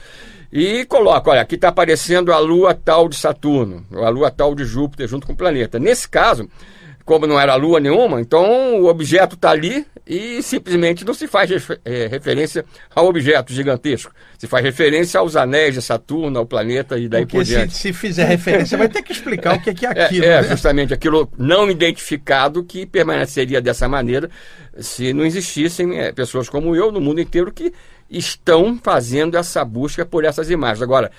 [0.53, 4.67] e coloca: olha, aqui está aparecendo a lua tal de Saturno, a lua tal de
[4.67, 5.79] Júpiter junto com o planeta.
[5.79, 6.49] Nesse caso,
[7.09, 11.51] como não era lua nenhuma, então o objeto está ali e simplesmente não se faz
[11.83, 14.13] é, referência ao objeto gigantesco.
[14.37, 17.73] Se faz referência aos anéis de Saturno, ao planeta e daí Porque por diante.
[17.73, 20.27] Se, se fizer referência, vai ter que explicar o que é, é aquilo.
[20.27, 20.49] É, é né?
[20.51, 24.29] justamente aquilo não identificado que permaneceria dessa maneira
[24.79, 27.73] se não existissem é, pessoas como eu no mundo inteiro que
[28.11, 30.83] estão fazendo essa busca por essas imagens.
[30.83, 31.11] Agora,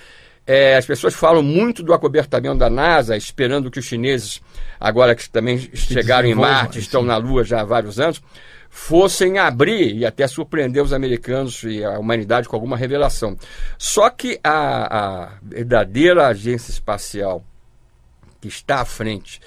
[0.52, 4.42] é, as pessoas falam muito do acobertamento da NASA, esperando que os chineses,
[4.80, 8.20] agora que também chegaram em Marte, estão na Lua já há vários anos,
[8.68, 13.38] fossem abrir e até surpreender os americanos e a humanidade com alguma revelação.
[13.78, 17.46] Só que a, a verdadeira agência espacial
[18.42, 19.40] que está à frente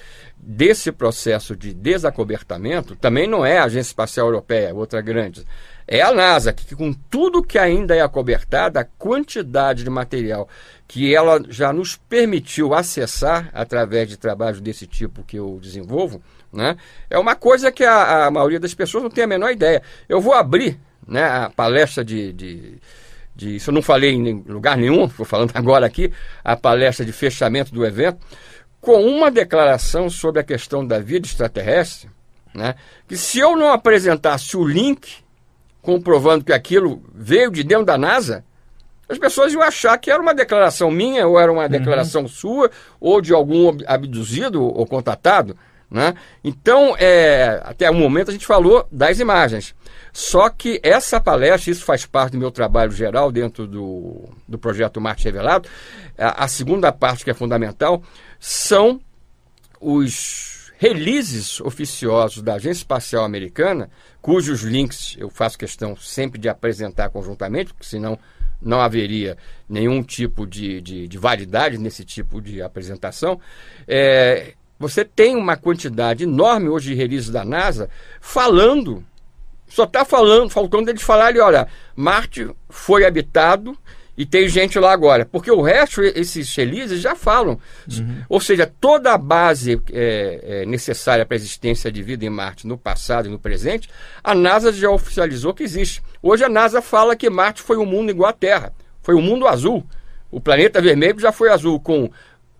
[0.45, 5.45] desse processo de desacobertamento também não é a Agência Espacial Europeia, outra grande
[5.87, 10.47] é a NASA, que com tudo que ainda é acobertada, a quantidade de material
[10.87, 16.77] que ela já nos permitiu acessar através de trabalhos desse tipo que eu desenvolvo, né,
[17.09, 19.81] é uma coisa que a, a maioria das pessoas não tem a menor ideia.
[20.07, 22.77] Eu vou abrir né, a palestra de, de,
[23.35, 23.55] de.
[23.55, 26.11] Isso eu não falei em lugar nenhum, estou falando agora aqui,
[26.43, 28.19] a palestra de fechamento do evento,
[28.83, 32.09] com uma declaração sobre a questão da vida extraterrestre,
[32.53, 32.75] né,
[33.07, 35.23] que se eu não apresentasse o link
[35.81, 38.43] comprovando que aquilo veio de dentro da NASA,
[39.07, 41.69] as pessoas iam achar que era uma declaração minha, ou era uma uhum.
[41.69, 42.69] declaração sua,
[42.99, 45.55] ou de algum abduzido ou contatado.
[45.89, 46.13] Né?
[46.43, 49.75] Então, é, até o momento a gente falou das imagens.
[50.11, 54.99] Só que essa palestra, isso faz parte do meu trabalho geral dentro do, do projeto
[54.99, 55.69] Marte Revelado.
[56.17, 58.01] A, a segunda parte, que é fundamental,
[58.45, 58.99] são
[59.79, 63.89] os releases oficiosos da Agência Espacial Americana
[64.21, 68.19] cujos links eu faço questão sempre de apresentar conjuntamente, porque senão
[68.61, 73.39] não haveria nenhum tipo de, de, de validade nesse tipo de apresentação.
[73.87, 79.05] É, você tem uma quantidade enorme hoje de releases da NASA falando
[79.69, 83.77] Só está falando, faltando eles falarem, olha, Marte foi habitado
[84.17, 85.25] e tem gente lá agora.
[85.25, 87.59] Porque o resto, esses releases já falam.
[87.91, 88.17] Uhum.
[88.29, 92.67] Ou seja, toda a base é, é, necessária para a existência de vida em Marte
[92.67, 93.89] no passado e no presente,
[94.23, 96.01] a NASA já oficializou que existe.
[96.21, 98.71] Hoje a NASA fala que Marte foi um mundo igual à Terra.
[99.01, 99.83] Foi um mundo azul.
[100.29, 102.09] O planeta vermelho já foi azul, com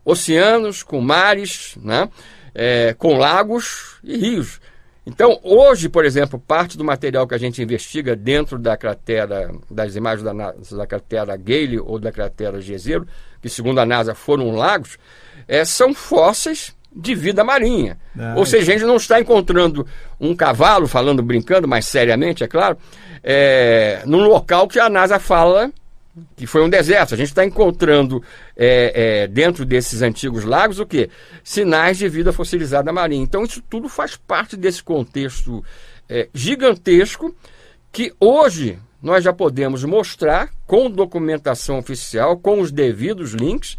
[0.04, 2.10] oceanos, com mares, né?
[2.54, 4.60] É, com lagos e rios.
[5.06, 9.96] Então, hoje, por exemplo, parte do material que a gente investiga dentro da cratera, das
[9.96, 13.06] imagens da, da cratera Gale ou da cratera Jezero,
[13.42, 14.98] que segundo a NASA foram lagos,
[15.48, 17.98] é, são fósseis de vida marinha.
[18.18, 19.86] Ah, ou seja, a gente não está encontrando
[20.20, 22.78] um cavalo, falando brincando, mas seriamente, é claro,
[23.22, 25.72] é, num local que a NASA fala
[26.36, 27.14] que foi um deserto.
[27.14, 28.24] A gente está encontrando
[28.56, 31.10] é, é, dentro desses antigos lagos o que?
[31.44, 33.24] Sinais de vida fossilizada marinha.
[33.24, 35.64] Então isso tudo faz parte desse contexto
[36.08, 37.36] é, gigantesco
[37.92, 43.78] que hoje nós já podemos mostrar com documentação oficial, com os devidos links,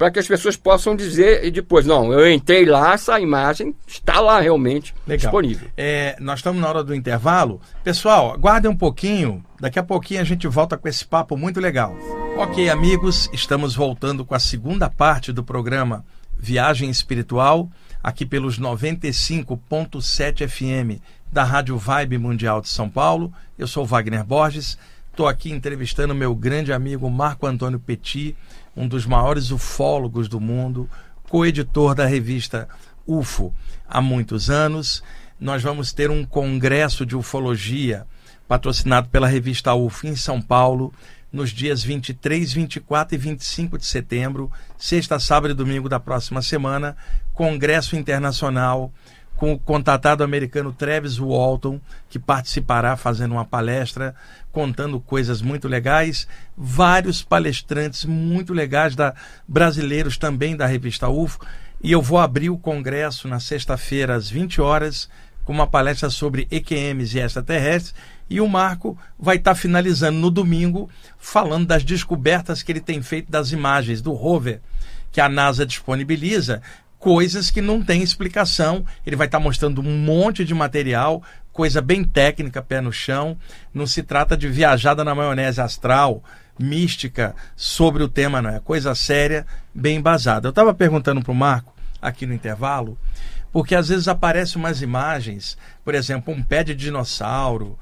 [0.00, 4.18] para que as pessoas possam dizer e depois, não, eu entrei lá, essa imagem está
[4.18, 5.18] lá realmente Legal.
[5.18, 5.68] disponível.
[5.76, 7.60] É, nós estamos na hora do intervalo.
[7.84, 11.94] Pessoal, aguardem um pouquinho, daqui a pouquinho a gente volta com esse papo muito legal.
[12.38, 16.02] Ok, amigos, estamos voltando com a segunda parte do programa
[16.34, 17.68] Viagem Espiritual,
[18.02, 20.98] aqui pelos 95.7 FM
[21.30, 23.30] da Rádio Vibe Mundial de São Paulo.
[23.58, 24.78] Eu sou Wagner Borges,
[25.10, 28.34] estou aqui entrevistando meu grande amigo Marco Antônio Petit
[28.76, 30.88] um dos maiores ufólogos do mundo,
[31.28, 32.68] coeditor da revista
[33.06, 33.52] UFO
[33.88, 35.02] há muitos anos.
[35.38, 38.06] Nós vamos ter um congresso de ufologia
[38.46, 40.92] patrocinado pela revista UFO em São Paulo
[41.32, 46.96] nos dias 23, 24 e 25 de setembro, sexta, sábado e domingo da próxima semana,
[47.32, 48.92] congresso internacional
[49.40, 54.14] com o contatado americano Travis Walton, que participará fazendo uma palestra
[54.52, 59.14] contando coisas muito legais, vários palestrantes muito legais da
[59.48, 61.40] brasileiros também da revista UFO,
[61.82, 65.08] e eu vou abrir o congresso na sexta-feira às 20 horas
[65.42, 67.94] com uma palestra sobre EQMs e extraterrestres,
[68.28, 73.00] e o Marco vai estar tá finalizando no domingo falando das descobertas que ele tem
[73.00, 74.60] feito das imagens do rover
[75.10, 76.60] que a NASA disponibiliza
[77.00, 78.84] coisas que não tem explicação.
[79.04, 83.36] Ele vai estar tá mostrando um monte de material, coisa bem técnica, pé no chão.
[83.74, 86.22] Não se trata de viajada na maionese astral,
[86.56, 90.46] mística sobre o tema, não é coisa séria, bem embasada.
[90.46, 92.98] Eu estava perguntando para o Marco aqui no intervalo,
[93.50, 97.78] porque às vezes aparecem umas imagens, por exemplo, um pé de dinossauro,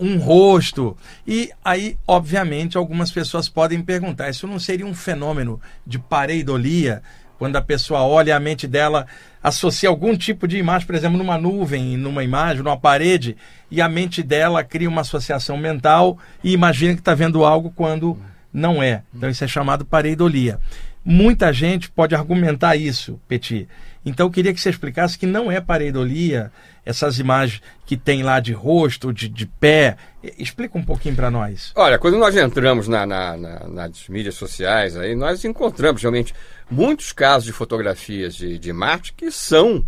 [0.00, 5.98] um rosto, e aí, obviamente, algumas pessoas podem perguntar: isso não seria um fenômeno de
[5.98, 7.02] pareidolia?
[7.40, 9.06] Quando a pessoa olha a mente dela
[9.42, 13.34] associa algum tipo de imagem, por exemplo, numa nuvem, numa imagem, numa parede,
[13.70, 18.18] e a mente dela cria uma associação mental e imagina que está vendo algo quando
[18.52, 19.04] não é.
[19.14, 20.58] Então isso é chamado pareidolia.
[21.02, 23.66] Muita gente pode argumentar isso, Petit.
[24.04, 26.50] Então eu queria que você explicasse que não é pareidolia,
[26.84, 29.96] essas imagens que tem lá de rosto, de, de pé.
[30.38, 31.72] Explica um pouquinho para nós.
[31.74, 36.34] Olha, quando nós entramos na, na, na, nas mídias sociais, aí nós encontramos realmente
[36.70, 39.84] muitos casos de fotografias de, de Marte que são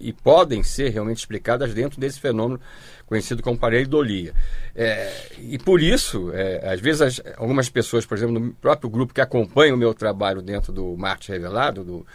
[0.00, 2.60] e podem ser realmente explicadas dentro desse fenômeno
[3.06, 4.32] conhecido como pareidolia.
[4.74, 9.14] É, e por isso, é, às vezes, as, algumas pessoas, por exemplo, no próprio grupo
[9.14, 12.06] que acompanha o meu trabalho dentro do Marte Revelado, do,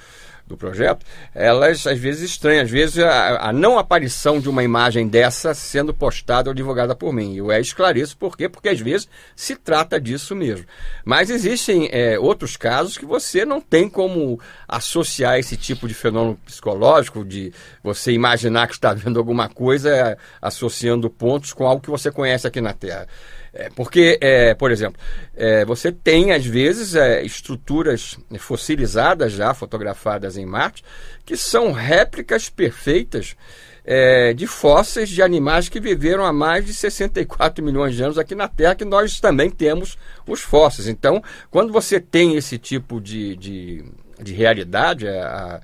[0.49, 5.07] do projeto, elas às vezes estranham, às vezes a, a, não aparição de uma imagem
[5.07, 7.35] dessa sendo postada ou divulgada por mim.
[7.35, 8.49] Eu é esclareço por quê?
[8.49, 10.65] Porque às vezes se trata disso mesmo.
[11.05, 16.38] Mas existem é, outros casos que você não tem como associar esse tipo de fenômeno
[16.43, 22.12] psicológico, de você imaginar que está vendo alguma coisa associando pontos com algo que você
[22.12, 23.07] conhece aqui na Terra.
[23.53, 25.01] É, porque, é, por exemplo,
[25.35, 30.83] é, você tem, às vezes, é, estruturas fossilizadas já, fotografadas em Marte,
[31.25, 33.35] que são réplicas perfeitas
[33.83, 38.35] é, de fósseis de animais que viveram há mais de 64 milhões de anos aqui
[38.35, 40.88] na Terra, que nós também temos os fósseis.
[40.88, 43.83] Então, quando você tem esse tipo de, de,
[44.21, 45.59] de realidade, a,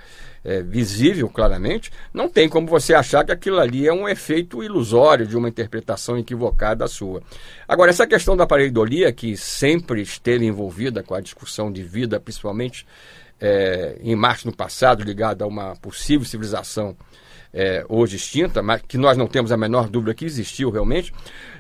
[0.46, 5.26] é, visível claramente, não tem como você achar que aquilo ali é um efeito ilusório
[5.26, 7.24] de uma interpretação equivocada sua.
[7.68, 12.86] Agora, essa questão da pareidolia, que sempre esteve envolvida com a discussão de vida, principalmente
[13.42, 16.96] é, em Marte no passado, ligada a uma possível civilização
[17.52, 21.12] é, hoje extinta, mas que nós não temos a menor dúvida que existiu realmente,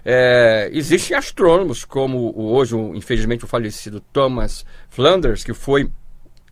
[0.03, 5.89] é, existem astrônomos, como hoje, infelizmente, o falecido Thomas Flanders, que foi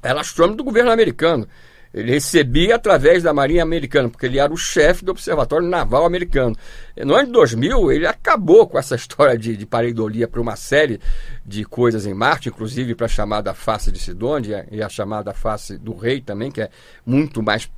[0.02, 1.48] era astrônomo do governo americano
[1.94, 6.56] Ele recebia através da Marinha Americana, porque ele era o chefe do Observatório Naval Americano.
[6.98, 11.00] No ano de 2000, ele acabou com essa história de, de pareidolia para uma série
[11.46, 15.78] de coisas em Marte, inclusive para a chamada face de Sidônia e a chamada face
[15.78, 16.70] do rei também, que é
[17.06, 17.70] muito mais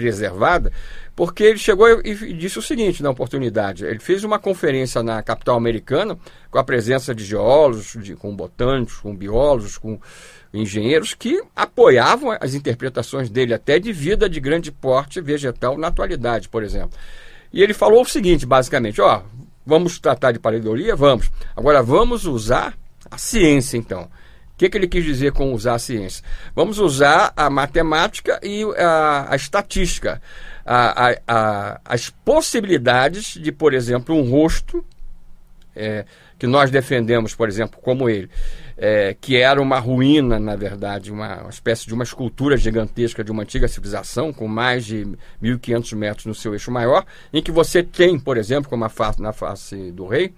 [0.00, 0.72] preservada,
[1.14, 5.56] porque ele chegou e disse o seguinte na oportunidade: ele fez uma conferência na capital
[5.56, 6.18] americana
[6.50, 10.00] com a presença de geólogos, de, com botânicos, com biólogos, com
[10.52, 16.48] engenheiros que apoiavam as interpretações dele até de vida de grande porte vegetal na atualidade,
[16.48, 16.98] por exemplo.
[17.52, 19.22] E ele falou o seguinte, basicamente: ó,
[19.64, 20.96] vamos tratar de pareidolia?
[20.96, 21.30] Vamos.
[21.56, 22.74] Agora vamos usar
[23.10, 24.08] a ciência, então
[24.60, 26.22] que, que ele quis dizer com usar a ciência?
[26.54, 30.20] Vamos usar a matemática e a, a estatística,
[30.66, 34.84] a, a, as possibilidades de, por exemplo, um rosto
[35.74, 36.04] é,
[36.38, 38.28] que nós defendemos, por exemplo, como ele,
[38.82, 43.30] é, que era uma ruína, na verdade, uma, uma, espécie de uma escultura gigantesca de
[43.30, 45.06] uma antiga civilização, com mais de
[45.42, 49.34] 1.500 metros no seu eixo maior, em que você tem, por exemplo, como face, na
[49.34, 50.32] face do rei,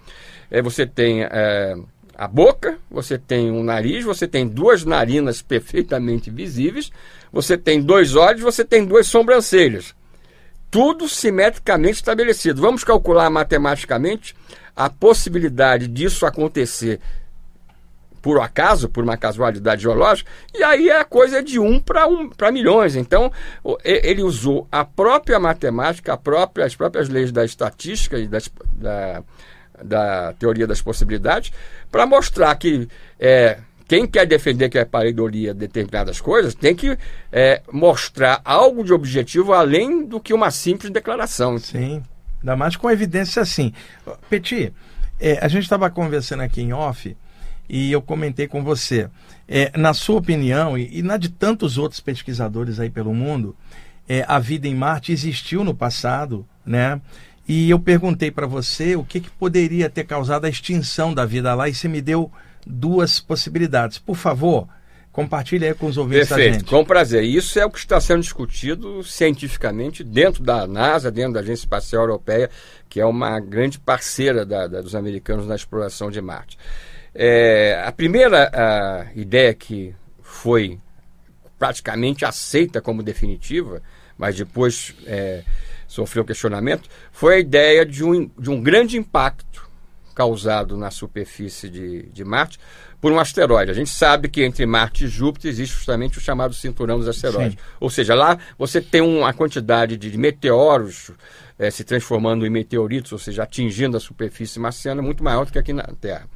[0.50, 1.76] é, você tem é,
[2.16, 6.90] a boca, você tem um nariz, você tem duas narinas perfeitamente visíveis,
[7.32, 9.94] você tem dois olhos, você tem duas sobrancelhas.
[10.68, 12.60] Tudo simetricamente estabelecido.
[12.60, 14.34] Vamos calcular matematicamente
[14.74, 16.98] a possibilidade disso acontecer
[18.22, 22.30] por acaso, por uma casualidade geológica, e aí a coisa é de um para um,
[22.52, 22.94] milhões.
[22.94, 23.32] Então,
[23.84, 29.24] ele usou a própria matemática, a própria, as próprias leis da estatística e das, da,
[29.82, 31.52] da teoria das possibilidades,
[31.90, 33.58] para mostrar que é,
[33.88, 36.96] quem quer defender que é pareidolia determinadas coisas tem que
[37.32, 41.58] é, mostrar algo de objetivo além do que uma simples declaração.
[41.58, 42.02] Sim,
[42.40, 43.72] ainda mais com evidência assim.
[44.30, 44.72] Petit,
[45.20, 47.16] é, a gente estava conversando aqui em off
[47.72, 49.08] e eu comentei com você.
[49.48, 53.56] É, na sua opinião, e, e, na de tantos outros pesquisadores aí pelo mundo,
[54.06, 57.00] é, a vida em Marte existiu no passado, né?
[57.48, 61.54] E eu perguntei para você o que, que poderia ter causado a extinção da vida
[61.54, 62.30] lá e você me deu
[62.66, 63.98] duas possibilidades.
[63.98, 64.68] Por favor,
[65.10, 66.70] compartilhe aí com os ouvintes Perfeito, da gente.
[66.70, 67.24] com prazer.
[67.24, 72.02] Isso é o que está sendo discutido cientificamente dentro da NASA, dentro da Agência Espacial
[72.02, 72.50] Europeia,
[72.88, 76.58] que é uma grande parceira da, da, dos americanos na exploração de Marte.
[77.14, 80.78] É, a primeira a ideia que foi
[81.58, 83.82] praticamente aceita como definitiva,
[84.16, 85.42] mas depois é,
[85.86, 89.70] sofreu questionamento, foi a ideia de um, de um grande impacto
[90.14, 92.58] causado na superfície de, de Marte
[93.00, 93.70] por um asteroide.
[93.70, 97.54] A gente sabe que entre Marte e Júpiter existe justamente o chamado cinturão dos asteroides.
[97.54, 97.66] Sim.
[97.80, 101.10] Ou seja, lá você tem uma quantidade de meteoros
[101.58, 105.58] é, se transformando em meteoritos, ou seja, atingindo a superfície marciana muito maior do que
[105.58, 106.26] aqui na Terra.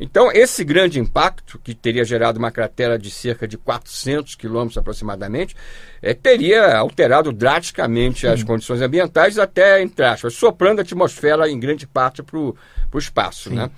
[0.00, 5.54] Então, esse grande impacto, que teria gerado uma cratera de cerca de 400 quilômetros aproximadamente,
[6.00, 11.86] é, teria alterado drasticamente as condições ambientais, até, entre aspas, soprando a atmosfera em grande
[11.86, 12.56] parte para o
[12.96, 13.52] espaço.
[13.52, 13.70] Né?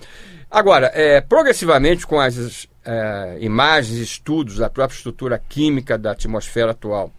[0.49, 7.11] Agora, é, progressivamente, com as é, imagens, estudos da própria estrutura química da atmosfera atual,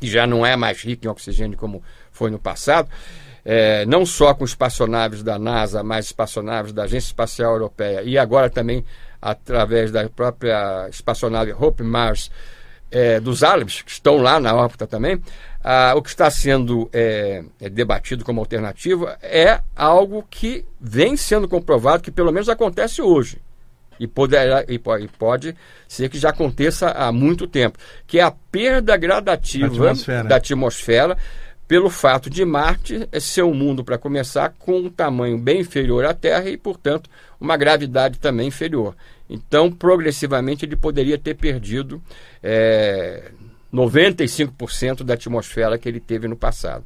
[0.00, 1.82] que já não é mais rica em oxigênio como
[2.16, 2.88] foi no passado,
[3.44, 8.50] é, não só com espaçonaves da NASA, mas espaçonaves da Agência Espacial Europeia e agora
[8.50, 8.84] também
[9.20, 12.30] através da própria espaçonave Hope Mars
[12.90, 15.20] é, dos árabes, que estão lá na órbita também,
[15.62, 21.48] ah, o que está sendo é, é, debatido como alternativa é algo que vem sendo
[21.48, 23.38] comprovado que pelo menos acontece hoje.
[23.98, 25.56] E, poderá, e, pode, e pode
[25.88, 30.24] ser que já aconteça há muito tempo, que é a perda gradativa atmosfera.
[30.24, 31.18] da atmosfera
[31.68, 36.14] pelo fato de Marte ser um mundo, para começar, com um tamanho bem inferior à
[36.14, 38.94] Terra e, portanto, uma gravidade também inferior.
[39.28, 42.00] Então, progressivamente, ele poderia ter perdido
[42.42, 43.30] é,
[43.74, 46.84] 95% da atmosfera que ele teve no passado.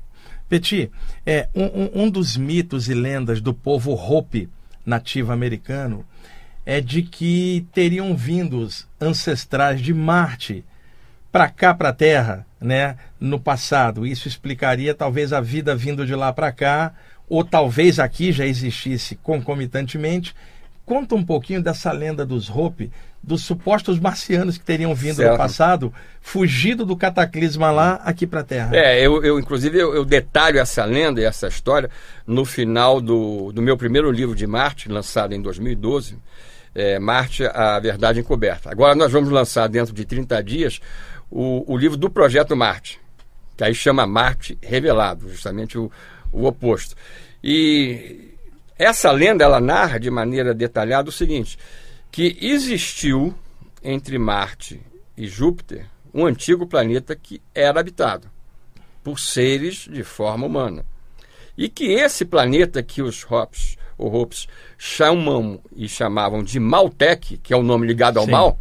[0.49, 0.91] Petit,
[1.25, 4.49] é, um, um dos mitos e lendas do povo Hopi
[4.85, 6.05] nativo americano
[6.65, 8.67] é de que teriam vindo
[9.01, 10.65] ancestrais de Marte
[11.33, 14.07] para cá, para a Terra, né, no passado.
[14.07, 16.93] Isso explicaria talvez a vida vindo de lá para cá,
[17.29, 20.35] ou talvez aqui já existisse concomitantemente.
[20.85, 22.91] Conta um pouquinho dessa lenda dos Hopi,
[23.23, 25.33] dos supostos marcianos que teriam vindo certo.
[25.33, 28.71] no passado, fugido do cataclisma lá aqui para a Terra.
[28.75, 31.91] É, eu, eu inclusive eu, eu, detalho essa lenda e essa história
[32.27, 36.17] no final do, do meu primeiro livro de Marte, lançado em 2012,
[36.75, 38.71] é, Marte, a Verdade Encoberta.
[38.71, 40.81] Agora nós vamos lançar dentro de 30 dias
[41.31, 42.99] o, o livro do Projeto Marte,
[43.57, 45.91] que aí chama Marte Revelado, justamente o,
[46.33, 46.97] o oposto.
[47.45, 48.31] E
[48.79, 51.59] essa lenda ela narra de maneira detalhada o seguinte:
[52.11, 53.35] que existiu
[53.83, 54.81] entre Marte
[55.17, 58.29] e Júpiter um antigo planeta que era habitado
[59.03, 60.85] por seres de forma humana.
[61.57, 67.53] E que esse planeta que os Hops, ou Hopes chamam e chamavam de Maltec, que
[67.53, 68.31] é o um nome ligado ao Sim.
[68.31, 68.59] mal,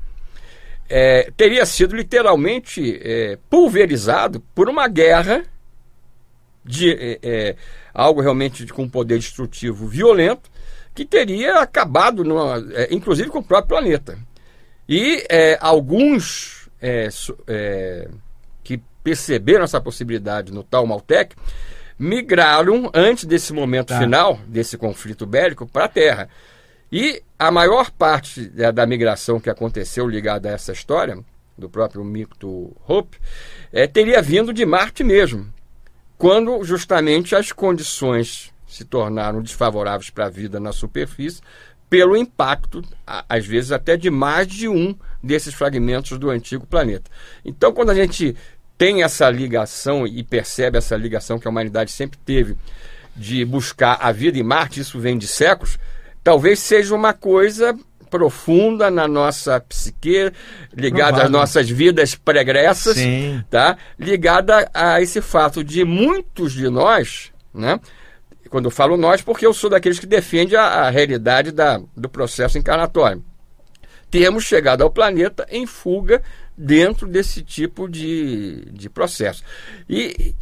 [0.87, 5.43] é, teria sido literalmente é, pulverizado por uma guerra
[6.65, 7.55] de é, é
[7.93, 10.49] algo realmente com um poder destrutivo violento
[10.99, 14.19] que teria acabado, numa, é, inclusive com o próprio planeta.
[14.87, 16.69] E é, alguns
[18.61, 21.35] que perceberam essa possibilidade no tal Maltec
[21.97, 23.99] migraram antes desse momento tá.
[23.99, 26.29] final desse conflito bélico para a Terra.
[26.91, 31.17] E a maior parte da, da, migração que aconteceu ligada a essa história,
[31.57, 33.17] do próprio mito Hope,
[33.71, 35.47] é, teria vindo de Marte mesmo,
[36.17, 41.41] quando justamente as condições se tornaram desfavoráveis para a vida na superfície,
[41.89, 42.83] pelo impacto,
[43.27, 47.09] às vezes até de mais de um desses fragmentos do antigo planeta.
[47.43, 48.35] Então, quando a gente
[48.77, 52.55] tem essa ligação e percebe essa ligação que a humanidade sempre teve
[53.15, 55.79] de buscar a vida em Marte, isso vem de séculos,
[56.23, 57.75] talvez seja uma coisa
[58.09, 60.31] profunda na nossa psique,
[60.73, 63.43] ligada às nossas vidas pregressas, Sim.
[63.49, 63.77] tá?
[63.97, 67.79] Ligada a esse fato de muitos de nós, né?
[68.49, 72.09] Quando eu falo nós, porque eu sou daqueles que defende a, a realidade da, do
[72.09, 73.23] processo encarnatório.
[74.09, 76.21] Temos chegado ao planeta em fuga
[76.57, 79.43] dentro desse tipo de, de processo.
[79.87, 80.33] E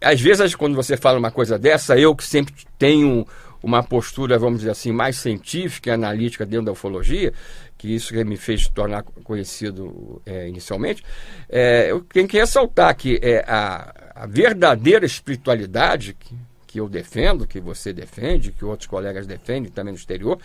[0.00, 3.26] às vezes, quando você fala uma coisa dessa, eu que sempre tenho
[3.62, 7.32] uma postura, vamos dizer assim, mais científica e analítica dentro da ufologia,
[7.78, 11.02] que isso que me fez tornar conhecido é, inicialmente,
[11.48, 16.36] é, eu tenho que ressaltar que é, a, a verdadeira espiritualidade que,
[16.74, 20.40] que eu defendo, que você defende, que outros colegas defendem também no exterior,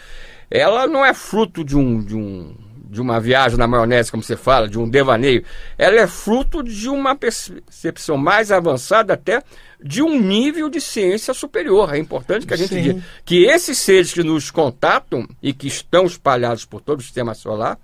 [0.48, 2.56] ela não é fruto de um, de um
[2.88, 5.44] de uma viagem na maionese, como você fala, de um devaneio,
[5.78, 9.44] ela é fruto de uma percepção mais avançada até
[9.84, 11.94] de um nível de ciência superior.
[11.94, 12.82] É importante que a gente Sim.
[12.82, 17.36] diga que esses seres que nos contatam e que estão espalhados por todo o sistema
[17.36, 17.78] solar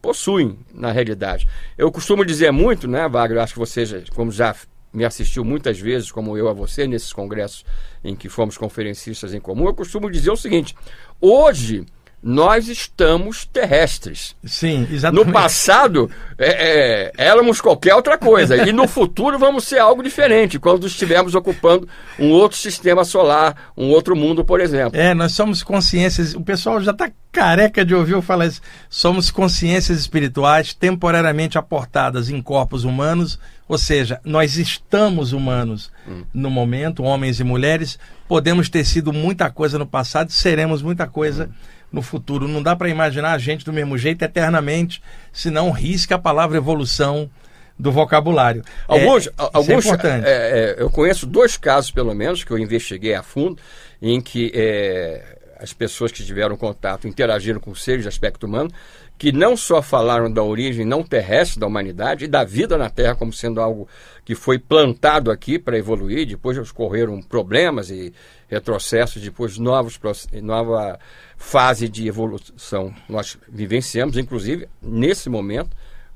[0.00, 1.46] possuem, na realidade.
[1.76, 4.54] Eu costumo dizer muito, né, Wagner, acho que você, já, como já
[4.96, 7.66] me assistiu muitas vezes, como eu a você, nesses congressos
[8.02, 10.74] em que fomos conferencistas em comum, eu costumo dizer o seguinte:
[11.20, 11.84] hoje
[12.26, 14.34] nós estamos terrestres.
[14.44, 15.26] Sim, exatamente.
[15.26, 18.68] No passado, é, é, éramos qualquer outra coisa.
[18.68, 23.90] e no futuro vamos ser algo diferente, quando estivermos ocupando um outro sistema solar, um
[23.90, 25.00] outro mundo, por exemplo.
[25.00, 26.34] É, nós somos consciências.
[26.34, 28.60] O pessoal já está careca de ouvir eu falar isso.
[28.90, 36.24] Somos consciências espirituais temporariamente aportadas em corpos humanos, ou seja, nós estamos humanos hum.
[36.34, 38.00] no momento, homens e mulheres.
[38.26, 41.44] Podemos ter sido muita coisa no passado, seremos muita coisa.
[41.44, 42.48] Hum no futuro.
[42.48, 46.56] Não dá para imaginar a gente do mesmo jeito eternamente, se não risca a palavra
[46.56, 47.30] evolução
[47.78, 48.62] do vocabulário.
[48.88, 53.14] Alguns, é, alguns é é, é, eu conheço dois casos, pelo menos, que eu investiguei
[53.14, 53.58] a fundo,
[54.00, 55.22] em que é,
[55.58, 58.70] as pessoas que tiveram contato interagiram com seres de aspecto humano,
[59.18, 63.14] que não só falaram da origem não terrestre da humanidade e da vida na Terra
[63.14, 63.88] como sendo algo
[64.24, 68.12] que foi plantado aqui para evoluir, depois ocorreram problemas e
[68.48, 69.98] retrocessos, depois novos,
[70.42, 70.98] nova
[71.36, 75.70] fase de evolução nós vivenciamos, inclusive nesse momento,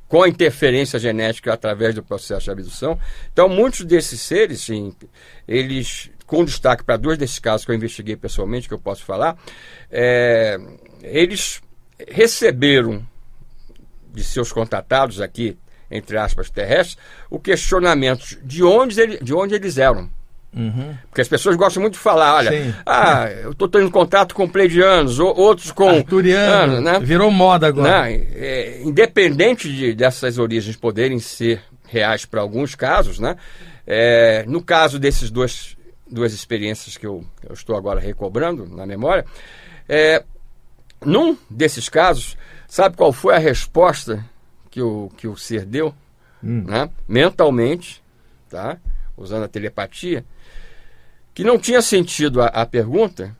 [0.07, 2.98] com a interferência genética através do processo de abdução.
[3.32, 4.92] Então, muitos desses seres, sim,
[5.46, 9.38] eles, com destaque para dois desses casos que eu investiguei pessoalmente, que eu posso falar,
[9.88, 10.59] é,
[11.03, 11.62] eles
[12.09, 13.03] receberam
[14.12, 15.57] de seus contatados aqui,
[15.90, 16.98] entre aspas, terrestres,
[17.28, 20.09] o questionamento de onde, ele, de onde eles eram.
[20.53, 20.96] Uhum.
[21.09, 22.74] Porque as pessoas gostam muito de falar, olha, Sim.
[22.84, 25.88] ah, eu estou tendo contato com pleidianos, outros com...
[25.88, 26.98] Arturiano, né?
[27.01, 28.03] virou moda agora.
[28.03, 28.26] Né?
[28.34, 33.36] É, independente de, dessas origens poderem ser reais para alguns casos, né?
[33.86, 35.76] É, no caso desses dois,
[36.09, 39.24] duas experiências que eu, eu estou agora recobrando na memória,
[39.88, 40.22] é,
[41.05, 42.36] num desses casos,
[42.68, 44.24] sabe qual foi a resposta
[44.70, 45.94] que o, que o ser deu?
[46.42, 46.64] Hum.
[46.66, 46.90] Né?
[47.09, 48.03] Mentalmente,
[48.48, 48.78] tá?
[49.16, 50.24] usando a telepatia,
[51.34, 53.36] que não tinha sentido a, a pergunta,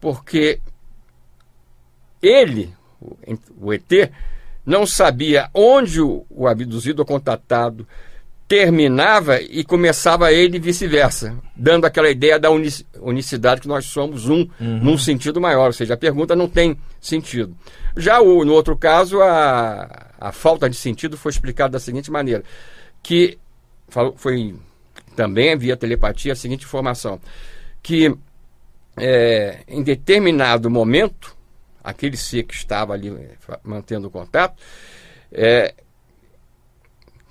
[0.00, 0.60] porque
[2.20, 3.16] ele, o,
[3.60, 4.10] o ET,
[4.66, 7.86] não sabia onde o, o abduzido ou contatado
[8.46, 14.48] terminava e começava ele e vice-versa, dando aquela ideia da unicidade que nós somos um
[14.60, 14.80] uhum.
[14.82, 17.56] num sentido maior, ou seja, a pergunta não tem sentido.
[17.96, 22.44] Já o, no outro caso, a, a falta de sentido foi explicada da seguinte maneira,
[23.02, 23.38] que
[24.16, 24.54] foi
[25.16, 27.20] também via telepatia a seguinte informação:
[27.82, 28.14] que
[28.96, 31.34] é, em determinado momento,
[31.82, 33.12] aquele ser que estava ali
[33.62, 34.62] mantendo o contato,
[35.32, 35.74] é,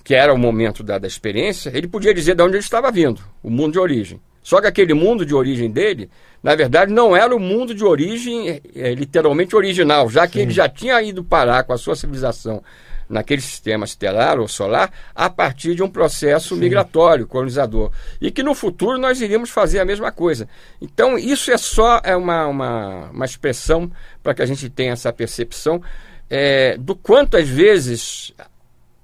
[0.03, 3.21] que era o momento da, da experiência, ele podia dizer de onde ele estava vindo,
[3.41, 4.19] o mundo de origem.
[4.41, 6.09] Só que aquele mundo de origem dele,
[6.43, 10.41] na verdade, não era o mundo de origem é, literalmente original, já que Sim.
[10.41, 12.61] ele já tinha ido parar com a sua civilização
[13.07, 16.61] naquele sistema estelar ou solar a partir de um processo Sim.
[16.61, 17.91] migratório, colonizador.
[18.19, 20.47] E que no futuro nós iríamos fazer a mesma coisa.
[20.81, 23.89] Então, isso é só é uma, uma, uma expressão
[24.21, 25.81] para que a gente tenha essa percepção
[26.29, 28.33] é, do quanto, às vezes,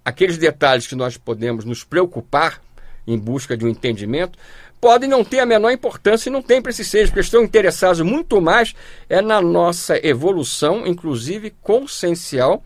[0.10, 2.62] aqueles detalhes que nós podemos nos preocupar
[3.08, 4.38] em busca de um entendimento
[4.80, 8.02] podem não ter a menor importância e não tem para esses seres, porque estão interessados
[8.02, 8.74] muito mais
[9.10, 12.64] é na nossa evolução, inclusive consciencial.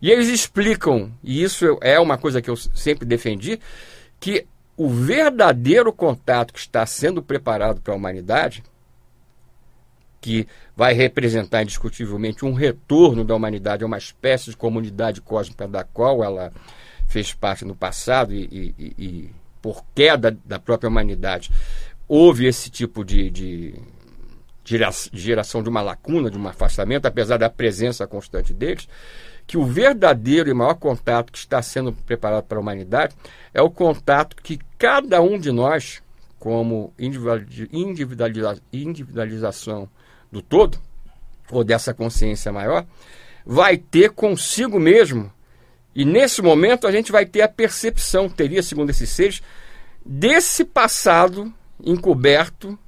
[0.00, 3.60] E eles explicam, e isso é uma coisa que eu sempre defendi,
[4.20, 4.46] que
[4.76, 8.62] o verdadeiro contato que está sendo preparado para a humanidade,
[10.26, 15.84] que vai representar indiscutivelmente um retorno da humanidade a uma espécie de comunidade cósmica da
[15.84, 16.50] qual ela
[17.06, 19.30] fez parte no passado e, e, e
[19.62, 21.52] por queda da própria humanidade,
[22.08, 23.74] houve esse tipo de, de,
[25.12, 28.88] geração de uma lacuna, de um afastamento, apesar da presença constante deles,
[29.46, 33.14] que o verdadeiro e maior contato que está sendo preparado para a humanidade
[33.54, 36.02] é o contato que cada um de nós,
[36.36, 39.88] como individualiza individualização
[40.36, 40.78] do todo,
[41.50, 42.84] ou dessa consciência maior,
[43.44, 45.32] vai ter consigo mesmo
[45.96, 49.40] e nesse momento a gente vai ter a percepção, teria, segundo esses seres,
[50.04, 51.50] desse passado
[51.82, 52.78] encoberto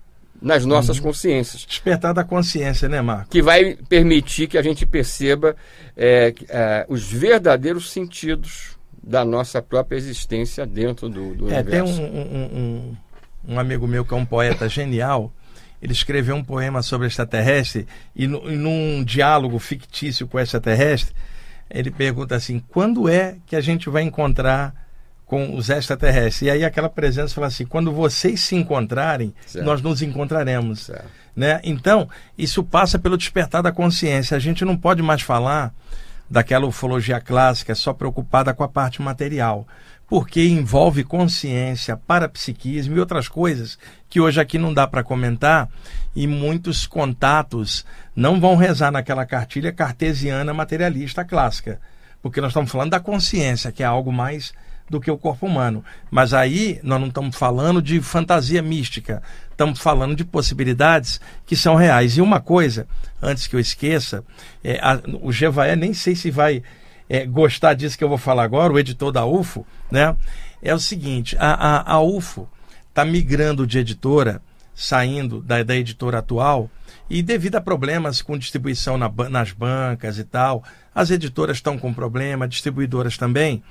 [0.41, 1.05] nas nossas uhum.
[1.05, 1.65] consciências.
[1.65, 3.31] Despertar da consciência, né, Marco?
[3.31, 5.57] Que vai permitir que a gente perceba
[5.97, 11.97] é, é, os verdadeiros sentidos da nossa própria existência dentro do, do é, universo.
[11.97, 12.97] Tem um, um,
[13.49, 15.33] um, um, amigo meu que é um poeta genial,
[15.81, 21.15] ele escreveu um poema sobre extraterrestre e, no, e num diálogo fictício com extraterrestre,
[21.71, 24.75] ele pergunta assim: quando é que a gente vai encontrar
[25.25, 26.43] com os extraterrestres?
[26.43, 29.65] E aí aquela presença fala assim: quando vocês se encontrarem, certo.
[29.65, 30.87] nós nos encontraremos.
[30.87, 31.07] Certo.
[31.37, 31.61] Né?
[31.63, 34.37] Então, isso passa pelo despertar da consciência.
[34.37, 35.73] A gente não pode mais falar
[36.29, 39.67] daquela ufologia clássica só preocupada com a parte material
[40.09, 43.79] porque envolve consciência, parapsiquismo e outras coisas
[44.09, 45.69] que hoje aqui não dá para comentar
[46.17, 47.85] e muitos contatos
[48.17, 51.79] não vão rezar naquela cartilha cartesiana materialista clássica,
[52.23, 54.55] porque nós estamos falando da consciência, que é algo mais
[54.89, 55.85] do que o corpo humano.
[56.11, 61.75] Mas aí nós não estamos falando de fantasia mística, estamos falando de possibilidades que são
[61.75, 62.17] reais.
[62.17, 62.89] E uma coisa,
[63.21, 64.25] antes que eu esqueça,
[64.65, 66.63] é, a, o Gevaé nem sei se vai
[67.09, 70.17] é, gostar disso que eu vou falar agora, o editor da UFO, né?
[70.63, 72.49] É o seguinte: a, a, a UFO
[72.89, 74.43] está migrando de editora,
[74.75, 76.71] saindo da, da editora atual,
[77.09, 80.63] e devido a problemas com distribuição na, nas bancas e tal,
[80.95, 83.63] as editoras estão com problema, distribuidoras também.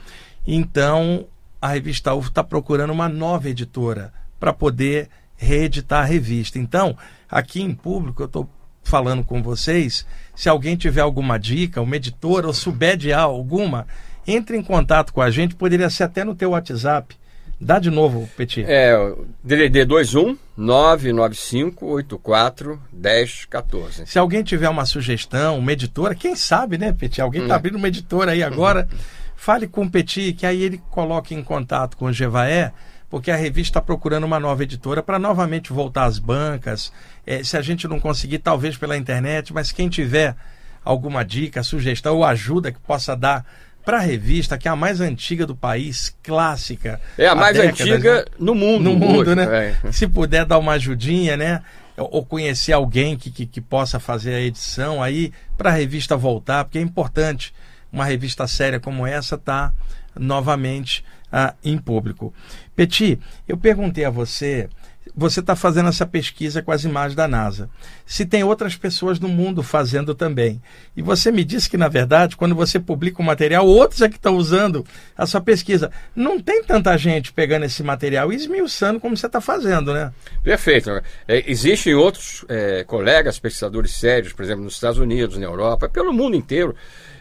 [0.45, 1.27] Então,
[1.61, 6.57] a revista UFO está procurando uma nova editora para poder reeditar a revista.
[6.57, 6.97] Então,
[7.29, 8.49] aqui em público, eu estou
[8.87, 10.05] falando com vocês.
[10.35, 13.85] Se alguém tiver alguma dica, uma editora ou souber de alguma,
[14.25, 17.15] entre em contato com a gente, poderia ser até no teu WhatsApp.
[17.59, 18.63] Dá de novo, Petit.
[18.67, 18.95] É,
[19.43, 24.05] DDD 21 995 84 1014.
[24.05, 27.19] Se alguém tiver uma sugestão, uma editora, quem sabe, né, Petit?
[27.19, 27.57] Alguém está hum.
[27.57, 28.87] abrindo uma editora aí agora.
[29.35, 32.73] Fale com o Petit, que aí ele coloque em contato com o Gevaé
[33.09, 36.91] porque a revista está procurando uma nova editora para novamente voltar às bancas.
[37.25, 40.35] É, se a gente não conseguir, talvez pela internet, mas quem tiver
[40.83, 43.45] alguma dica, sugestão ou ajuda que possa dar
[43.87, 46.99] para a revista, que é a mais antiga do país, clássica.
[47.17, 48.25] É a mais décadas, antiga né?
[48.37, 48.83] no mundo.
[48.83, 49.77] No mundo, hoje, né?
[49.81, 49.91] É.
[49.93, 51.61] Se puder dar uma ajudinha, né?
[51.95, 56.65] Ou conhecer alguém que, que, que possa fazer a edição aí para a revista voltar,
[56.65, 57.53] porque é importante
[57.97, 59.73] uma revista séria como essa estar tá
[60.19, 62.33] novamente ah, em público.
[62.75, 64.69] Petit, eu perguntei a você,
[65.15, 67.69] você está fazendo essa pesquisa com as imagens da NASA.
[68.05, 70.61] Se tem outras pessoas no mundo fazendo também.
[70.95, 74.15] E você me disse que, na verdade, quando você publica um material, outros é que
[74.15, 74.85] estão usando
[75.17, 75.91] a sua pesquisa.
[76.15, 80.13] Não tem tanta gente pegando esse material e esmiuçando como você está fazendo, né?
[80.43, 80.91] Perfeito.
[81.27, 86.13] É, existem outros é, colegas pesquisadores sérios, por exemplo, nos Estados Unidos, na Europa, pelo
[86.13, 86.75] mundo inteiro.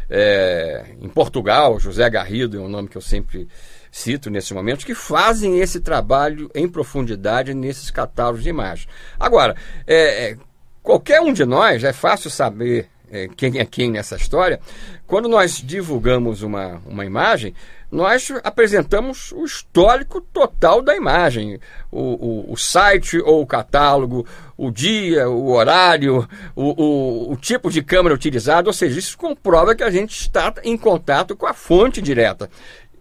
[0.08, 3.48] É, em Portugal, José Garrido é um nome que eu sempre
[3.90, 8.88] cito nesse momento, que fazem esse trabalho em profundidade nesses catálogos de imagens.
[9.18, 10.36] Agora, é, é,
[10.82, 14.60] qualquer um de nós, é fácil saber é, quem é quem nessa história,
[15.06, 17.54] quando nós divulgamos uma, uma imagem,
[17.90, 24.26] nós apresentamos o histórico total da imagem, o, o, o site ou o catálogo,
[24.56, 29.84] o dia, o horário, o, o, tipo de câmera utilizado, ou seja, isso comprova que
[29.84, 32.50] a gente está em contato com a fonte direta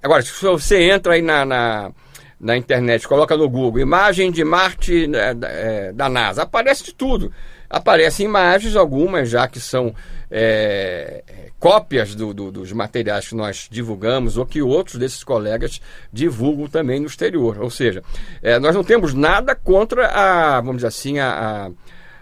[0.05, 1.91] Agora, se você entra aí na, na,
[2.39, 7.33] na internet, coloca no Google, imagem de Marte né, é, da NASA, aparece de tudo.
[7.69, 9.93] Aparecem imagens, algumas já que são
[10.29, 11.23] é,
[11.59, 16.99] cópias do, do, dos materiais que nós divulgamos ou que outros desses colegas divulgam também
[16.99, 17.59] no exterior.
[17.59, 18.03] Ou seja,
[18.41, 21.71] é, nós não temos nada contra a, vamos dizer assim, a, a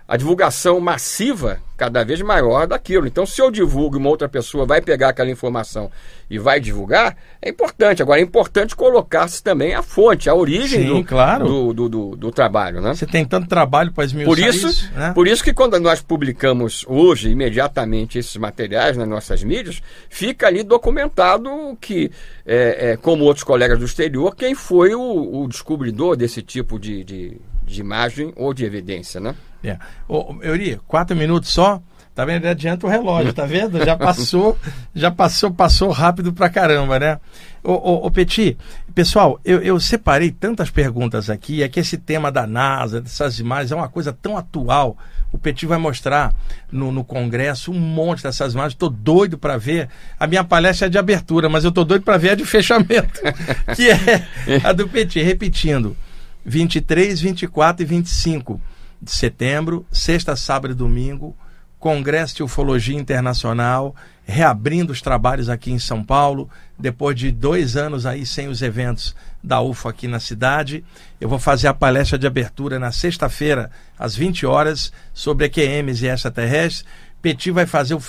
[0.07, 3.07] a divulgação massiva cada vez maior daquilo.
[3.07, 5.89] Então, se eu divulgo e uma outra pessoa vai pegar aquela informação
[6.29, 8.01] e vai divulgar, é importante.
[8.01, 11.45] Agora, é importante colocar-se também a fonte, a origem Sim, do, claro.
[11.45, 12.81] do, do, do, do, trabalho.
[12.81, 12.93] Né?
[12.93, 15.11] Você tem tanto trabalho para esmiuçar por isso, isso né?
[15.13, 20.63] Por isso que quando nós publicamos hoje, imediatamente, esses materiais nas nossas mídias, fica ali
[20.63, 22.11] documentado que,
[22.45, 27.03] é, é, como outros colegas do exterior, quem foi o, o descobridor desse tipo de,
[27.03, 29.35] de, de imagem ou de evidência, né?
[29.63, 29.77] É.
[30.07, 31.81] Ô, Euri, quatro minutos só.
[32.15, 32.43] Tá vendo?
[32.43, 33.83] Ele adianta o relógio, tá vendo?
[33.83, 34.55] Já passou,
[34.93, 37.19] já passou, passou rápido pra caramba, né?
[37.63, 38.55] Ô, ô, ô Petit,
[38.93, 43.71] pessoal, eu, eu, separei tantas perguntas aqui, é que esse tema da NASA, dessas imagens,
[43.71, 44.95] é uma coisa tão atual.
[45.31, 46.35] O Petit vai mostrar
[46.71, 48.73] no, no congresso um monte dessas imagens.
[48.73, 49.89] Estou doido para ver.
[50.19, 53.19] A minha palestra é de abertura, mas eu estou doido para ver a de fechamento,
[53.75, 54.23] que é
[54.63, 55.23] a do Petit.
[55.23, 55.97] Repetindo,
[56.45, 58.61] 23, 24 e 25
[59.01, 61.35] de setembro, sexta, sábado e domingo,
[61.79, 63.93] Congresso de Ufologia Internacional,
[64.25, 69.13] reabrindo os trabalhos aqui em São Paulo, depois de dois anos aí sem os eventos
[69.43, 70.83] da UFO aqui na cidade.
[71.19, 73.69] Eu vou fazer a palestra de abertura na sexta-feira,
[73.99, 76.85] às 20 horas, sobre EQMs e extraterrestres.
[77.23, 78.01] Petit vai fazer o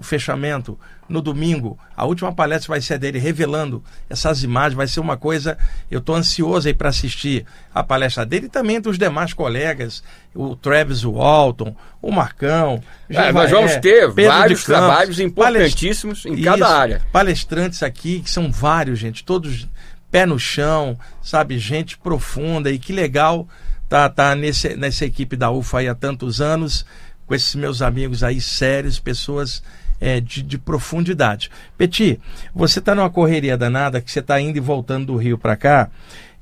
[0.00, 1.76] fechamento no domingo.
[1.96, 4.74] A última palestra vai ser dele revelando essas imagens.
[4.74, 5.58] Vai ser uma coisa.
[5.90, 7.44] Eu estou ansioso aí para assistir
[7.74, 12.80] a palestra dele e também dos demais colegas, o Travis Walton, o Marcão.
[13.08, 17.02] É, nós vamos ter Pedro vários Campos, trabalhos importantíssimos em cada isso, área.
[17.10, 19.66] Palestrantes aqui, que são vários, gente, todos
[20.12, 21.58] pé no chão, sabe?
[21.58, 23.48] Gente profunda e que legal
[23.88, 26.86] tá, tá nesse, nessa equipe da UFA há tantos anos
[27.30, 29.62] com esses meus amigos aí sérios, pessoas
[30.00, 31.48] é, de, de, profundidade.
[31.78, 32.20] Peti,
[32.52, 35.90] você está numa correria danada que você está indo e voltando do Rio para cá.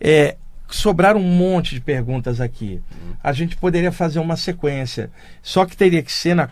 [0.01, 0.37] É,
[0.67, 2.81] sobraram um monte de perguntas aqui.
[3.23, 5.11] A gente poderia fazer uma sequência.
[5.43, 6.49] Só que teria que ser na,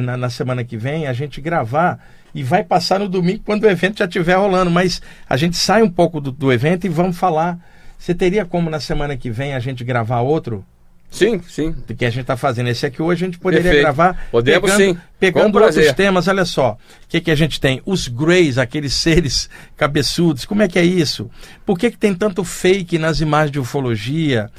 [0.00, 1.98] na, na semana que vem a gente gravar
[2.32, 4.70] e vai passar no domingo quando o evento já estiver rolando.
[4.70, 7.58] Mas a gente sai um pouco do, do evento e vamos falar.
[7.98, 10.64] Você teria como na semana que vem a gente gravar outro?
[11.10, 11.74] Sim, sim.
[11.98, 13.82] Que a gente está fazendo esse aqui hoje, a gente poderia Perfeito.
[13.82, 14.28] gravar.
[14.30, 14.98] Podemos pegando, sim.
[15.18, 16.78] Pegando outros temas, olha só.
[17.04, 17.82] O que, que a gente tem?
[17.84, 20.44] Os Greys, aqueles seres cabeçudos.
[20.44, 21.28] Como é que é isso?
[21.66, 24.50] Por que, que tem tanto fake nas imagens de ufologia?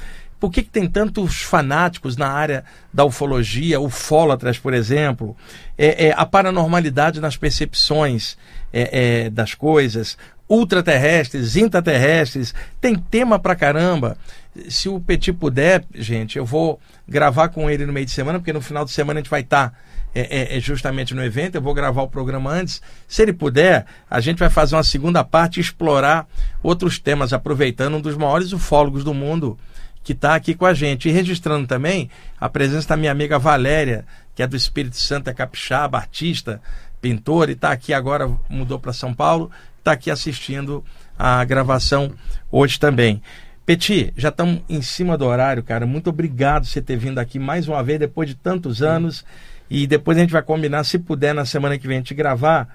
[0.41, 5.37] Por que, que tem tantos fanáticos na área da ufologia, ufólatras, por exemplo?
[5.77, 8.35] É, é a paranormalidade nas percepções
[8.73, 10.17] é, é das coisas,
[10.49, 14.17] ultraterrestres, intraterrestres, tem tema pra caramba.
[14.67, 18.51] Se o Petit puder, gente, eu vou gravar com ele no meio de semana, porque
[18.51, 19.77] no final de semana a gente vai estar tá,
[20.13, 22.81] é, é, é, justamente no evento, eu vou gravar o programa antes.
[23.07, 26.27] Se ele puder, a gente vai fazer uma segunda parte e explorar
[26.61, 29.57] outros temas, aproveitando um dos maiores ufólogos do mundo
[30.03, 31.07] que está aqui com a gente.
[31.07, 35.33] E registrando também a presença da minha amiga Valéria, que é do Espírito Santo, é
[35.33, 36.61] capixaba, artista,
[36.99, 39.49] pintor, e está aqui agora, mudou para São Paulo,
[39.79, 40.83] está aqui assistindo
[41.17, 42.13] a gravação
[42.51, 43.21] hoje também.
[43.65, 45.85] Peti, já estamos em cima do horário, cara.
[45.85, 49.23] Muito obrigado por você ter vindo aqui mais uma vez depois de tantos anos.
[49.69, 52.67] E depois a gente vai combinar, se puder, na semana que vem a gente gravar.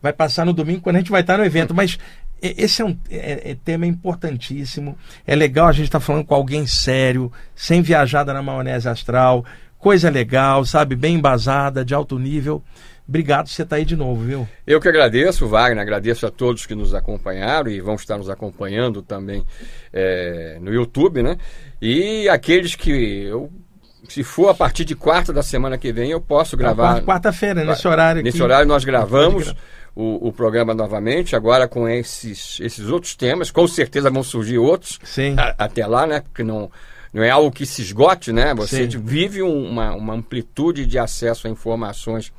[0.00, 1.74] Vai passar no domingo quando a gente vai estar no evento.
[1.74, 1.98] Mas
[2.40, 4.98] esse é um é, é tema importantíssimo.
[5.26, 9.44] É legal a gente estar tá falando com alguém sério, sem viajada na maionese astral.
[9.78, 10.94] Coisa legal, sabe?
[10.94, 12.62] Bem embasada, de alto nível.
[13.06, 14.48] Obrigado por você estar tá aí de novo, viu?
[14.66, 19.02] Eu que agradeço, Wagner, agradeço a todos que nos acompanharam e vão estar nos acompanhando
[19.02, 19.44] também
[19.92, 21.36] é, no YouTube, né?
[21.80, 23.50] E aqueles que eu
[24.08, 27.02] se for a partir de quarta da semana que vem, eu posso gravar.
[27.02, 28.30] Quarta-feira, nesse horário aqui.
[28.30, 29.54] Nesse horário nós gravamos
[29.94, 33.50] o, o, programa novamente, agora com esses, esses outros temas.
[33.50, 35.36] Com certeza vão surgir outros Sim.
[35.38, 36.20] A, até lá, né?
[36.20, 36.70] Porque não,
[37.12, 38.54] não é algo que se esgote, né?
[38.54, 38.98] Você Sim.
[38.98, 42.32] vive uma, uma amplitude de acesso a informações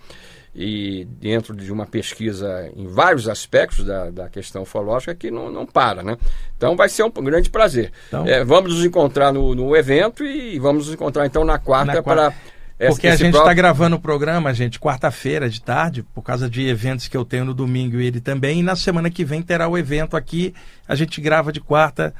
[0.55, 5.65] e dentro de uma pesquisa em vários aspectos da, da questão ufológica que não, não
[5.65, 6.17] para, né?
[6.55, 7.91] Então vai ser um grande prazer.
[8.07, 11.95] Então, é, vamos nos encontrar no, no evento e vamos nos encontrar então na quarta,
[11.95, 12.31] na quarta.
[12.31, 12.55] para
[12.89, 13.55] porque a gente está próprio...
[13.55, 17.53] gravando o programa, gente, quarta-feira de tarde, por causa de eventos que eu tenho no
[17.53, 18.59] domingo e ele também.
[18.59, 20.53] E na semana que vem terá o evento aqui.
[20.87, 22.13] A gente grava de quarta.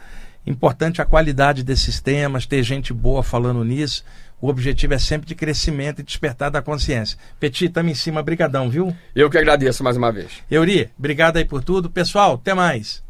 [0.47, 4.05] Importante a qualidade desses temas, ter gente boa falando nisso.
[4.41, 7.17] O objetivo é sempre de crescimento e despertar da consciência.
[7.39, 8.95] Petit, estamos em cima, brigadão, viu?
[9.15, 10.43] Eu que agradeço mais uma vez.
[10.49, 11.89] Euri, obrigado aí por tudo.
[11.89, 13.04] Pessoal, até mais.